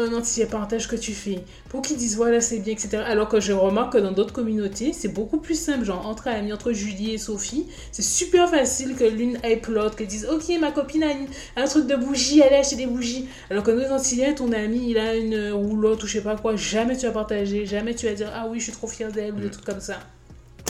un 0.09 0.15
Antillais 0.15 0.47
partage 0.47 0.85
ce 0.85 0.89
que 0.89 0.97
tu 0.97 1.13
fais, 1.13 1.41
pour 1.69 1.83
qu'ils 1.83 1.99
disent 1.99 2.17
voilà, 2.17 2.41
c'est 2.41 2.61
bien, 2.61 2.73
etc. 2.73 3.03
Alors 3.07 3.29
que 3.29 3.41
je 3.41 3.53
remarque 3.53 3.93
que 3.93 3.99
dans 3.99 4.13
d'autres 4.13 4.33
communautés, 4.33 4.95
c'est 4.95 5.09
beaucoup 5.09 5.37
plus 5.37 5.55
simple. 5.59 5.85
Genre, 5.85 6.07
entre 6.07 6.29
amis, 6.29 6.51
entre 6.51 6.73
Julie 6.73 7.13
et 7.13 7.19
Sophie, 7.19 7.67
c'est 7.93 8.01
super 8.01 8.49
facile 8.49 8.95
que 8.97 9.05
l'une 9.05 9.39
aille 9.43 9.61
l'autre, 9.69 9.97
qu'elle 9.97 10.07
dise 10.07 10.27
ok, 10.33 10.59
ma 10.61 10.73
copine 10.73 11.03
a 11.03 11.13
une- 11.13 11.27
un 11.57 11.67
truc 11.67 11.87
de 11.87 11.97
bougie, 11.97 12.43
allez 12.43 12.57
acheter 12.57 12.77
des 12.77 12.87
bougies. 12.87 13.29
Alors 13.51 13.63
que 13.63 13.71
nous, 13.71 13.85
Antillais, 13.93 14.35
ton 14.35 14.51
ami, 14.53 14.87
il 14.89 14.97
a 14.97 15.15
une 15.15 15.51
roulotte 15.53 16.03
ou 16.05 16.07
je 16.07 16.15
sais 16.15 16.23
pas 16.23 16.37
quoi, 16.37 16.57
jamais 16.57 16.97
tu 16.97 17.05
vas 17.05 17.13
partager, 17.13 17.67
jamais 17.67 17.95
tu 17.95 18.07
vas 18.07 18.15
dire 18.15 18.31
ah 18.35 18.47
oui, 18.51 18.59
je 18.61 18.65
suis 18.65 18.73
trop 18.73 18.87
fière 18.87 19.13
d'elle 19.13 19.35
ou 19.35 19.41
des 19.41 19.51
trucs 19.51 19.67
comme 19.67 19.81
ça. 19.81 19.99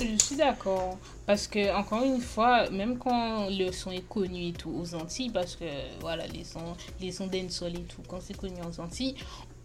Je 0.00 0.24
suis 0.24 0.36
d'accord. 0.36 0.98
Parce 1.26 1.46
que, 1.46 1.74
encore 1.76 2.02
une 2.02 2.20
fois, 2.20 2.68
même 2.70 2.98
quand 2.98 3.48
le 3.50 3.70
son 3.72 3.90
est 3.90 4.06
connu 4.08 4.48
et 4.48 4.52
tout 4.52 4.70
aux 4.70 4.94
Antilles, 4.94 5.30
parce 5.30 5.56
que, 5.56 5.64
voilà, 6.00 6.26
les 6.26 6.44
sons, 6.44 6.74
les 7.00 7.12
sons 7.12 7.26
dancehall 7.26 7.76
et 7.76 7.82
tout, 7.82 8.02
quand 8.08 8.20
c'est 8.20 8.36
connu 8.36 8.56
aux 8.68 8.80
Antilles, 8.80 9.14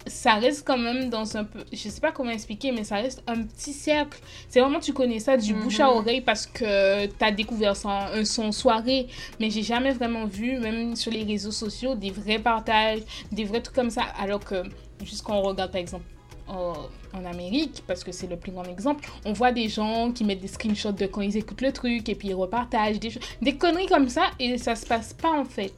ça 0.06 0.36
reste 0.36 0.66
quand 0.66 0.78
même 0.78 1.10
dans 1.10 1.36
un 1.36 1.44
peu. 1.44 1.66
Je 1.74 1.90
sais 1.90 2.00
pas 2.00 2.12
comment 2.12 2.30
expliquer, 2.30 2.72
mais 2.72 2.84
ça 2.84 2.96
reste 2.98 3.24
un 3.28 3.44
petit 3.44 3.74
cercle. 3.74 4.20
C'est 4.48 4.60
vraiment, 4.62 4.80
tu 4.80 4.94
connais 4.94 5.20
ça 5.20 5.36
du 5.36 5.54
bouche 5.54 5.80
à 5.80 5.92
oreille 5.92 6.22
parce 6.22 6.46
que 6.46 7.08
tu 7.08 7.26
as 7.26 7.32
découvert 7.32 7.76
ça, 7.76 8.12
un 8.14 8.24
son 8.24 8.52
soirée. 8.52 9.08
Mais 9.40 9.50
j'ai 9.50 9.64
jamais 9.64 9.92
vraiment 9.92 10.26
vu, 10.26 10.60
même 10.60 10.96
sur 10.96 11.12
les 11.12 11.24
réseaux 11.24 11.52
sociaux, 11.52 11.96
des 11.96 12.12
vrais 12.12 12.40
partages, 12.40 13.02
des 13.32 13.44
vrais 13.44 13.62
trucs 13.62 13.76
comme 13.76 13.90
ça. 13.90 14.04
Alors 14.20 14.40
que, 14.40 14.64
juste 15.04 15.24
quand 15.24 15.36
on 15.36 15.42
regarde, 15.42 15.72
par 15.72 15.82
exemple, 15.82 16.06
en, 16.48 16.74
en 17.14 17.26
Amérique, 17.26 17.84
parce 17.88 18.04
que 18.04 18.12
c'est 18.12 18.28
le 18.28 18.38
plus 18.38 18.52
grand 18.52 18.64
exemple, 18.64 19.10
on 19.26 19.34
voit 19.34 19.52
des 19.52 19.70
gens 19.70 20.12
qui 20.12 20.24
mettent 20.24 20.42
des 20.42 20.48
screenshots 20.48 20.92
de 20.92 21.06
quand 21.06 21.22
ils 21.22 21.38
écoutent 21.38 21.62
le 21.62 21.72
truc 21.72 22.10
et 22.10 22.16
puis 22.16 22.30
ils 22.30 22.36
repartagent 22.36 23.00
des, 23.00 23.58
conneries 23.58 23.88
comme 23.88 24.10
ça 24.10 24.24
et 24.40 24.58
ça 24.58 24.76
se 24.76 24.86
passe 24.86 25.14
pas 25.14 25.32
en 25.32 25.46
fait. 25.46 25.74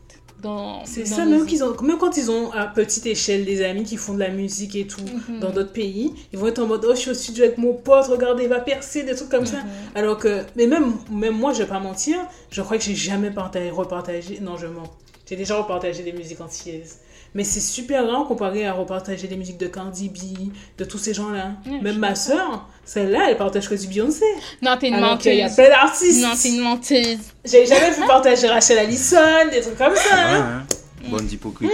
C'est 0.85 1.05
ça, 1.05 1.25
même, 1.25 1.45
qu'ils 1.45 1.63
ont, 1.63 1.75
même 1.81 1.97
quand 1.97 2.15
ils 2.15 2.31
ont 2.31 2.51
à 2.53 2.65
petite 2.67 3.05
échelle 3.05 3.43
des 3.43 3.61
amis 3.61 3.83
qui 3.83 3.97
font 3.97 4.13
de 4.13 4.19
la 4.19 4.29
musique 4.29 4.75
et 4.75 4.87
tout 4.87 5.01
Mhm. 5.01 5.39
dans 5.39 5.49
d'autres 5.49 5.73
pays, 5.73 6.13
ils 6.31 6.39
vont 6.39 6.47
être 6.47 6.59
en 6.59 6.65
mode 6.65 6.85
oh, 6.87 6.95
je 6.95 6.99
suis 6.99 7.11
au 7.11 7.13
studio 7.13 7.43
avec 7.43 7.57
mon 7.57 7.73
pote, 7.73 8.07
regardez, 8.07 8.43
il 8.43 8.49
va 8.49 8.61
percer, 8.61 9.03
des 9.03 9.15
trucs 9.15 9.29
comme 9.29 9.45
ça. 9.45 9.57
Mhm. 9.57 9.69
Alors 9.95 10.17
que, 10.17 10.43
mais 10.55 10.67
même, 10.67 10.93
même 11.11 11.35
moi, 11.35 11.51
je 11.51 11.63
vais 11.63 11.67
pas 11.67 11.79
mentir, 11.79 12.17
je 12.51 12.61
crois 12.61 12.77
que 12.77 12.83
j'ai 12.83 12.95
jamais 12.95 13.31
partagé, 13.31 13.69
repartagé, 13.69 14.39
non, 14.39 14.55
je 14.55 14.67
mens. 14.67 14.89
J'ai 15.27 15.35
déjà 15.35 15.57
repartagé 15.57 16.03
des 16.03 16.13
musiques 16.13 16.41
antillaises. 16.41 16.99
Mais 17.35 17.43
c'est 17.43 17.59
super 17.59 18.07
rare 18.07 18.25
comparé 18.27 18.65
à 18.65 18.73
repartager 18.73 19.27
des 19.27 19.35
musiques 19.35 19.59
de 19.59 19.67
Cardi 19.67 20.09
B, 20.09 20.51
de 20.77 20.83
tous 20.85 20.97
ces 20.97 21.13
gens-là. 21.13 21.51
Même 21.81 21.97
ma 21.97 22.15
soeur, 22.15 22.67
celle-là, 22.85 23.27
elle 23.29 23.37
partage 23.37 23.69
que 23.69 23.75
du 23.75 23.87
Beyoncé. 23.87 24.25
Non, 24.61 24.77
t'es 24.79 24.87
une 24.87 24.95
Alors 24.95 25.17
qu'il 25.19 25.35
y 25.35 25.41
a 25.41 25.43
menteuse. 25.43 25.55
plein 25.55 25.69
d'artistes. 25.69 26.23
Non, 26.23 26.29
t'es 26.41 26.49
une 26.49 26.61
menteuse. 26.61 27.17
J'ai 27.45 27.65
jamais 27.65 27.91
vu 27.91 28.05
partager 28.07 28.47
Rachel 28.47 28.79
Allison, 28.79 29.17
des 29.51 29.61
trucs 29.61 29.77
comme 29.77 29.95
ça. 29.95 30.15
Ouais, 30.15 30.37
hein. 30.37 30.63
Hein. 31.03 31.09
Bonne 31.09 31.29
hypocrite. 31.31 31.71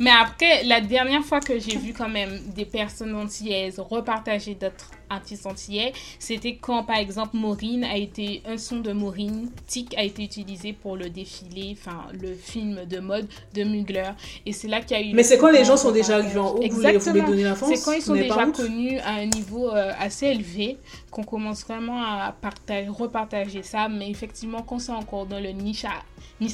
Mais 0.00 0.10
après, 0.10 0.64
la 0.64 0.80
dernière 0.80 1.24
fois 1.24 1.40
que 1.40 1.58
j'ai 1.58 1.76
vu 1.76 1.92
quand 1.92 2.08
même 2.08 2.40
des 2.54 2.64
personnes 2.64 3.14
antillaises 3.14 3.78
repartager 3.78 4.54
d'autres 4.54 4.90
artistes 5.10 5.46
antillais, 5.46 5.92
c'était 6.18 6.56
quand 6.56 6.84
par 6.84 6.96
exemple 6.96 7.36
Maureen 7.36 7.84
a 7.84 7.96
été, 7.96 8.42
un 8.46 8.56
son 8.56 8.80
de 8.80 8.92
Maureen, 8.92 9.50
Tic 9.66 9.96
a 9.96 10.02
été 10.02 10.22
utilisé 10.22 10.72
pour 10.72 10.96
le 10.96 11.10
défilé, 11.10 11.76
enfin 11.78 12.06
le 12.20 12.34
film 12.34 12.84
de 12.86 12.98
mode 12.98 13.28
de 13.54 13.64
Mugler. 13.64 14.10
Et 14.46 14.52
c'est 14.52 14.68
là 14.68 14.80
qu'il 14.80 14.96
y 14.96 15.00
a 15.00 15.02
eu. 15.04 15.14
Mais 15.14 15.22
c'est 15.22 15.38
quand 15.38 15.50
les 15.50 15.64
gens 15.64 15.76
sont 15.76 15.92
déjà 15.92 16.16
repartage. 16.16 16.36
arrivés 16.36 16.40
en 16.40 16.50
haut 16.50 16.54
que 16.54 16.58
vous 16.58 16.62
les, 16.62 16.68
vous 16.68 16.80
les 16.80 16.88
Exactement. 16.96 17.28
donnez 17.28 17.42
la 17.44 17.54
France 17.54 17.70
C'est 17.74 17.84
quand 17.84 17.92
ils 17.92 18.02
sont 18.02 18.14
déjà 18.14 18.46
connus 18.46 18.98
à 18.98 19.14
un 19.16 19.26
niveau 19.26 19.70
euh, 19.70 19.92
assez 19.98 20.26
élevé 20.26 20.78
qu'on 21.10 21.24
commence 21.24 21.64
vraiment 21.64 22.02
à 22.02 22.34
partager, 22.40 22.88
repartager 22.88 23.62
ça. 23.62 23.88
Mais 23.88 24.10
effectivement, 24.10 24.62
quand 24.62 24.78
c'est 24.78 24.92
encore 24.92 25.26
dans 25.26 25.40
le 25.40 25.50
niche 25.50 25.84
à, 25.84 26.02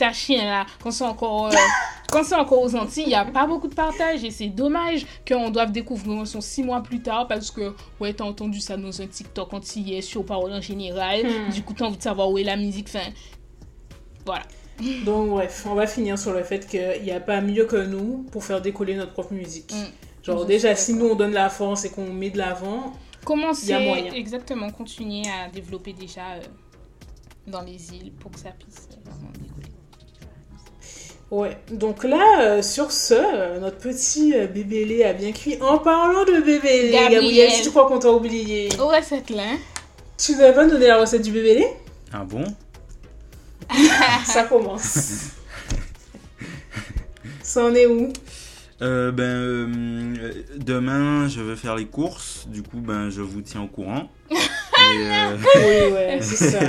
à 0.03 0.13
chien 0.13 0.45
là, 0.45 0.67
quand 0.83 0.91
c'est 0.91 1.05
encore, 1.05 1.47
euh, 1.47 2.23
encore 2.37 2.63
aux 2.63 2.75
Antilles, 2.75 3.05
il 3.05 3.09
n'y 3.09 3.15
a 3.15 3.25
pas 3.25 3.47
beaucoup 3.47 3.69
de 3.69 3.75
partage 3.75 4.25
et 4.25 4.31
c'est 4.31 4.49
dommage 4.49 5.07
qu'on 5.27 5.51
doive 5.51 5.73
découvrir 5.73 6.27
son 6.27 6.41
six 6.41 6.63
mois 6.63 6.83
plus 6.83 7.01
tard 7.01 7.27
parce 7.29 7.51
que 7.51 7.75
ouais, 8.01 8.13
t'as 8.13 8.25
entendu 8.25 8.61
ça 8.61 8.77
dans 8.77 9.01
un 9.01 9.07
TikTok 9.07 9.53
antillais 9.53 10.03
sur 10.03 10.25
parole 10.25 10.53
en 10.53 10.61
général. 10.61 11.27
Hmm. 11.27 11.53
Du 11.53 11.63
coup, 11.63 11.75
t'as 11.75 11.87
envie 11.87 11.97
de 11.99 12.03
savoir 12.03 12.31
où 12.31 12.39
est 12.39 12.45
la 12.45 12.57
musique. 12.57 12.89
Enfin, 12.89 13.11
voilà. 14.25 14.45
Donc 15.05 15.31
bref, 15.31 15.67
on 15.69 15.75
va 15.75 15.87
finir 15.87 16.19
sur 16.19 16.33
le 16.33 16.45
fait 16.45 16.67
qu'il 16.67 17.03
n'y 17.03 17.11
a 17.11 17.21
pas 17.21 17.41
mieux 17.41 17.65
que 17.65 17.77
nous 17.77 18.27
pour 18.31 18.45
faire 18.45 18.61
décoller 18.61 18.95
notre 18.95 19.13
propre 19.13 19.33
musique. 19.33 19.73
Mm. 19.73 20.25
Genre 20.25 20.45
déjà, 20.45 20.75
si 20.75 20.95
nous 20.95 21.07
on 21.07 21.15
donne 21.15 21.33
la 21.33 21.49
force 21.51 21.85
et 21.85 21.91
qu'on 21.91 22.13
met 22.13 22.31
de 22.31 22.39
l'avant, 22.39 22.93
Il 23.63 23.69
y 23.69 23.73
a 23.73 23.81
moyen. 23.81 24.13
exactement, 24.13 24.71
continuer 24.71 25.23
à 25.29 25.49
développer 25.51 25.93
déjà 25.93 26.35
euh, 26.35 26.43
dans 27.47 27.63
les 27.63 27.95
îles 27.95 28.13
pour 28.13 28.31
que 28.31 28.39
ça 28.39 28.51
puisse 28.51 28.89
euh, 28.93 29.11
vraiment 29.11 29.33
décoller? 29.33 29.68
Ouais. 31.31 31.57
Donc 31.71 32.05
là, 32.05 32.41
euh, 32.41 32.63
sur 32.63 32.93
ce, 32.93 33.15
euh, 33.15 33.61
notre 33.61 33.79
petit 33.79 34.35
euh, 34.35 34.47
bébélé 34.47 35.05
a 35.05 35.13
bien 35.13 35.33
cuit. 35.33 35.57
En 35.61 35.79
parlant 35.79 36.25
de 36.25 36.41
bébélé, 36.41 36.91
Gabriel. 36.91 37.23
Gabriel, 37.23 37.51
si 37.51 37.63
tu 37.63 37.71
crois 37.71 37.87
qu'on 37.87 37.99
t'a 37.99 38.11
oublié, 38.11 38.69
Aux 38.79 38.89
recettes 38.89 39.31
là, 39.31 39.57
tu 40.17 40.33
nous 40.35 40.41
avais 40.41 40.55
pas 40.55 40.67
donné 40.67 40.87
la 40.87 41.01
recette 41.01 41.23
du 41.23 41.33
bébélé? 41.33 41.67
Ah 42.13 42.25
bon? 42.25 42.45
Ça 44.27 44.45
commence. 44.45 45.33
Ça 47.43 47.65
en 47.65 47.75
est 47.75 47.87
où? 47.87 48.13
Euh, 48.81 49.11
ben, 49.11 49.25
euh, 49.25 50.33
demain, 50.57 51.29
je 51.29 51.41
vais 51.41 51.57
faire 51.57 51.75
les 51.75 51.87
courses. 51.87 52.47
Du 52.49 52.63
coup, 52.63 52.79
ben, 52.79 53.11
je 53.11 53.23
vous 53.23 53.41
tiens 53.41 53.63
au 53.63 53.67
courant. 53.67 54.09
Euh, 54.87 55.37
Oui, 55.57 55.93
ouais, 55.93 56.19
c'est 56.23 56.37
ça. 56.51 56.61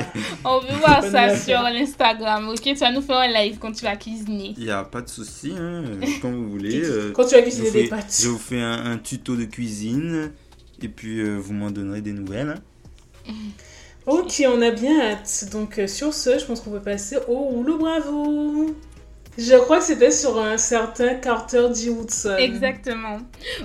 On 0.44 0.60
veut 0.60 0.76
voir 0.80 1.04
ça 1.04 1.36
sur 1.38 1.62
l'Instagram, 1.62 2.50
ok? 2.50 2.62
Tu 2.62 2.74
vas 2.76 2.92
nous 2.92 3.02
faire 3.02 3.18
un 3.18 3.28
live 3.28 3.58
quand 3.60 3.72
tu 3.72 3.84
vas 3.86 3.96
cuisiner. 3.96 4.54
Il 4.58 4.66
n'y 4.66 4.72
a 4.72 4.84
pas 4.84 5.02
de 5.02 5.10
souci, 5.10 5.52
hein, 5.58 5.84
euh, 5.86 6.06
quand 6.22 6.32
vous 6.32 6.50
voulez. 6.50 6.82
euh, 6.84 7.12
Quand 7.14 7.26
tu 7.26 7.36
as 7.36 7.40
je, 7.40 7.44
cuisiné 7.44 7.68
vous 7.70 7.74
des 7.74 7.84
fais, 7.84 7.90
pâtes. 7.90 8.20
je 8.22 8.28
vous 8.30 8.38
fais 8.38 8.62
un, 8.62 8.92
un 8.92 8.98
tuto 8.98 9.36
de 9.36 9.46
cuisine. 9.46 10.32
Et 10.82 10.88
puis, 10.88 11.20
euh, 11.20 11.36
vous 11.38 11.54
m'en 11.54 11.72
donnerez 11.72 12.02
des 12.02 12.14
nouvelles. 12.14 12.56
hein. 13.28 13.34
Ok, 14.06 14.44
on 14.48 14.62
a 14.62 14.72
bien 14.72 15.00
hâte. 15.02 15.46
Donc 15.52 15.78
euh, 15.78 15.86
sur 15.88 16.14
ce, 16.14 16.40
je 16.40 16.46
pense 16.46 16.62
qu'on 16.62 16.72
peut 16.72 16.80
passer 16.82 17.18
au 17.28 17.36
rouleau 17.36 17.78
bravo. 17.78 18.76
Je 19.38 19.56
crois 19.56 19.80
que 19.80 19.86
c'était 19.86 20.12
sur 20.12 20.38
un 20.38 20.58
certain 20.58 21.16
Carter 21.16 21.68
D. 21.74 21.90
Woodson. 21.90 22.36
Exactement. 22.38 23.20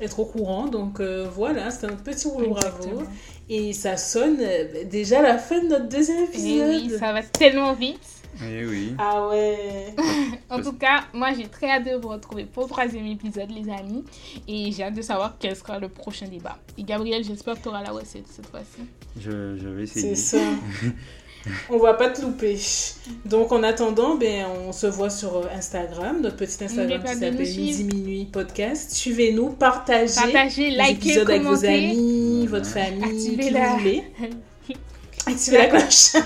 être 0.00 0.20
au 0.20 0.24
courant. 0.24 0.66
Donc 0.66 1.00
euh, 1.00 1.26
voilà, 1.32 1.70
c'est 1.70 1.86
un 1.86 1.96
petit 1.96 2.28
rouleau 2.28 2.50
bravo. 2.50 3.02
Et 3.48 3.72
ça 3.72 3.96
sonne 3.96 4.38
euh, 4.40 4.84
déjà 4.84 5.20
la 5.20 5.38
fin 5.38 5.62
de 5.62 5.68
notre 5.68 5.88
deuxième 5.88 6.18
eh 6.20 6.36
épisode. 6.36 6.68
oui, 6.68 6.90
ça 6.98 7.12
va 7.12 7.22
tellement 7.22 7.72
vite. 7.74 8.21
Eh 8.40 8.64
oui. 8.64 8.94
Ah 8.98 9.28
ouais. 9.28 9.94
en 10.50 10.60
tout 10.62 10.72
cas, 10.72 11.04
moi 11.12 11.32
j'ai 11.36 11.48
très 11.48 11.70
hâte 11.70 11.84
de 11.84 11.96
vous 11.96 12.08
retrouver 12.08 12.44
pour 12.44 12.64
le 12.64 12.68
troisième 12.68 13.06
épisode, 13.06 13.50
les 13.50 13.70
amis. 13.70 14.04
Et 14.48 14.72
j'ai 14.72 14.84
hâte 14.84 14.94
de 14.94 15.02
savoir 15.02 15.36
quel 15.38 15.56
sera 15.56 15.78
le 15.78 15.88
prochain 15.88 16.26
débat. 16.26 16.58
Et 16.78 16.82
Gabriel, 16.82 17.24
j'espère 17.24 17.54
que 17.54 17.62
tu 17.62 17.68
auras 17.68 17.82
la 17.82 17.90
recette 17.90 18.26
cette 18.28 18.46
fois-ci. 18.46 18.82
Je, 19.18 19.56
je 19.56 19.68
vais 19.68 19.82
essayer. 19.84 20.14
C'est 20.14 20.38
ça. 20.38 20.44
on 21.70 21.78
va 21.78 21.94
pas 21.94 22.10
te 22.10 22.22
louper. 22.22 22.58
Donc 23.24 23.52
en 23.52 23.62
attendant, 23.62 24.16
ben, 24.16 24.46
on 24.66 24.72
se 24.72 24.86
voit 24.86 25.10
sur 25.10 25.36
euh, 25.36 25.44
Instagram, 25.54 26.20
notre 26.20 26.36
petit 26.36 26.64
Instagram 26.64 27.02
qui 27.02 27.08
s'appelle 27.08 27.34
Midi 27.34 27.84
Minuit 27.84 28.24
Podcast. 28.26 28.92
Suivez-nous, 28.92 29.50
partagez, 29.50 30.14
partagez 30.14 30.70
likez, 30.70 31.20
avec 31.20 31.42
vos 31.42 31.64
amis, 31.64 32.46
votre 32.46 32.66
famille, 32.66 33.04
Activez 33.04 33.44
qui 33.44 33.50
la... 33.50 33.68
vous 33.68 33.78
voulez. 33.78 34.02
Activez 35.26 35.58
la 35.58 35.66
cloche. 35.66 36.16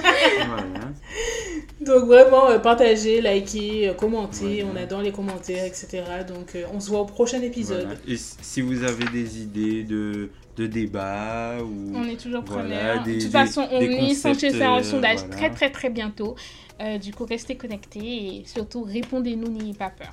Donc 1.87 2.05
vraiment, 2.07 2.51
euh, 2.51 2.59
partagez, 2.59 3.21
likez, 3.21 3.89
euh, 3.89 3.95
commentez. 3.95 4.65
On 4.65 4.77
adore 4.77 5.03
les 5.03 5.13
commentaires, 5.13 5.65
etc. 5.65 6.03
Donc 6.27 6.57
on 6.75 6.81
se 6.81 6.91
voit 6.91 7.01
au 7.01 7.05
prochain 7.07 7.41
épisode. 7.41 7.99
Et 8.07 8.17
si 8.17 8.61
vous 8.61 8.83
avez 8.83 9.05
des 9.07 9.41
idées 9.43 9.85
de 9.85 10.31
de 10.57 10.67
débat 10.67 11.59
ou 11.63 11.93
on 11.95 12.05
est 12.05 12.17
toujours 12.17 12.43
preneur. 12.43 13.03
de 13.05 13.21
toute 13.21 13.31
façon, 13.31 13.69
on 13.71 13.81
lit 13.81 14.15
Sanchez 14.15 14.63
un 14.63 14.83
sondage 14.83 15.29
très 15.31 15.51
très 15.51 15.71
très 15.71 15.91
bientôt. 15.91 16.35
Euh, 16.81 16.99
du 16.99 17.13
coup, 17.13 17.25
restez 17.25 17.57
connectés 17.57 18.01
et 18.39 18.45
surtout 18.45 18.83
répondez-nous, 18.83 19.49
n'ayez 19.49 19.75
pas 19.75 19.91
peur. 19.91 20.13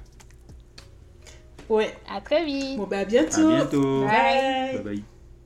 Ouais. 1.69 1.93
À 2.13 2.21
très 2.21 2.45
vite. 2.45 2.77
Bon 2.77 2.87
bah 2.87 2.99
à 2.99 3.05
bientôt. 3.05 3.49
À 3.49 3.55
bientôt. 3.55 4.05
bye. 4.05 4.73
bye, 4.75 4.83
bye. 4.83 5.03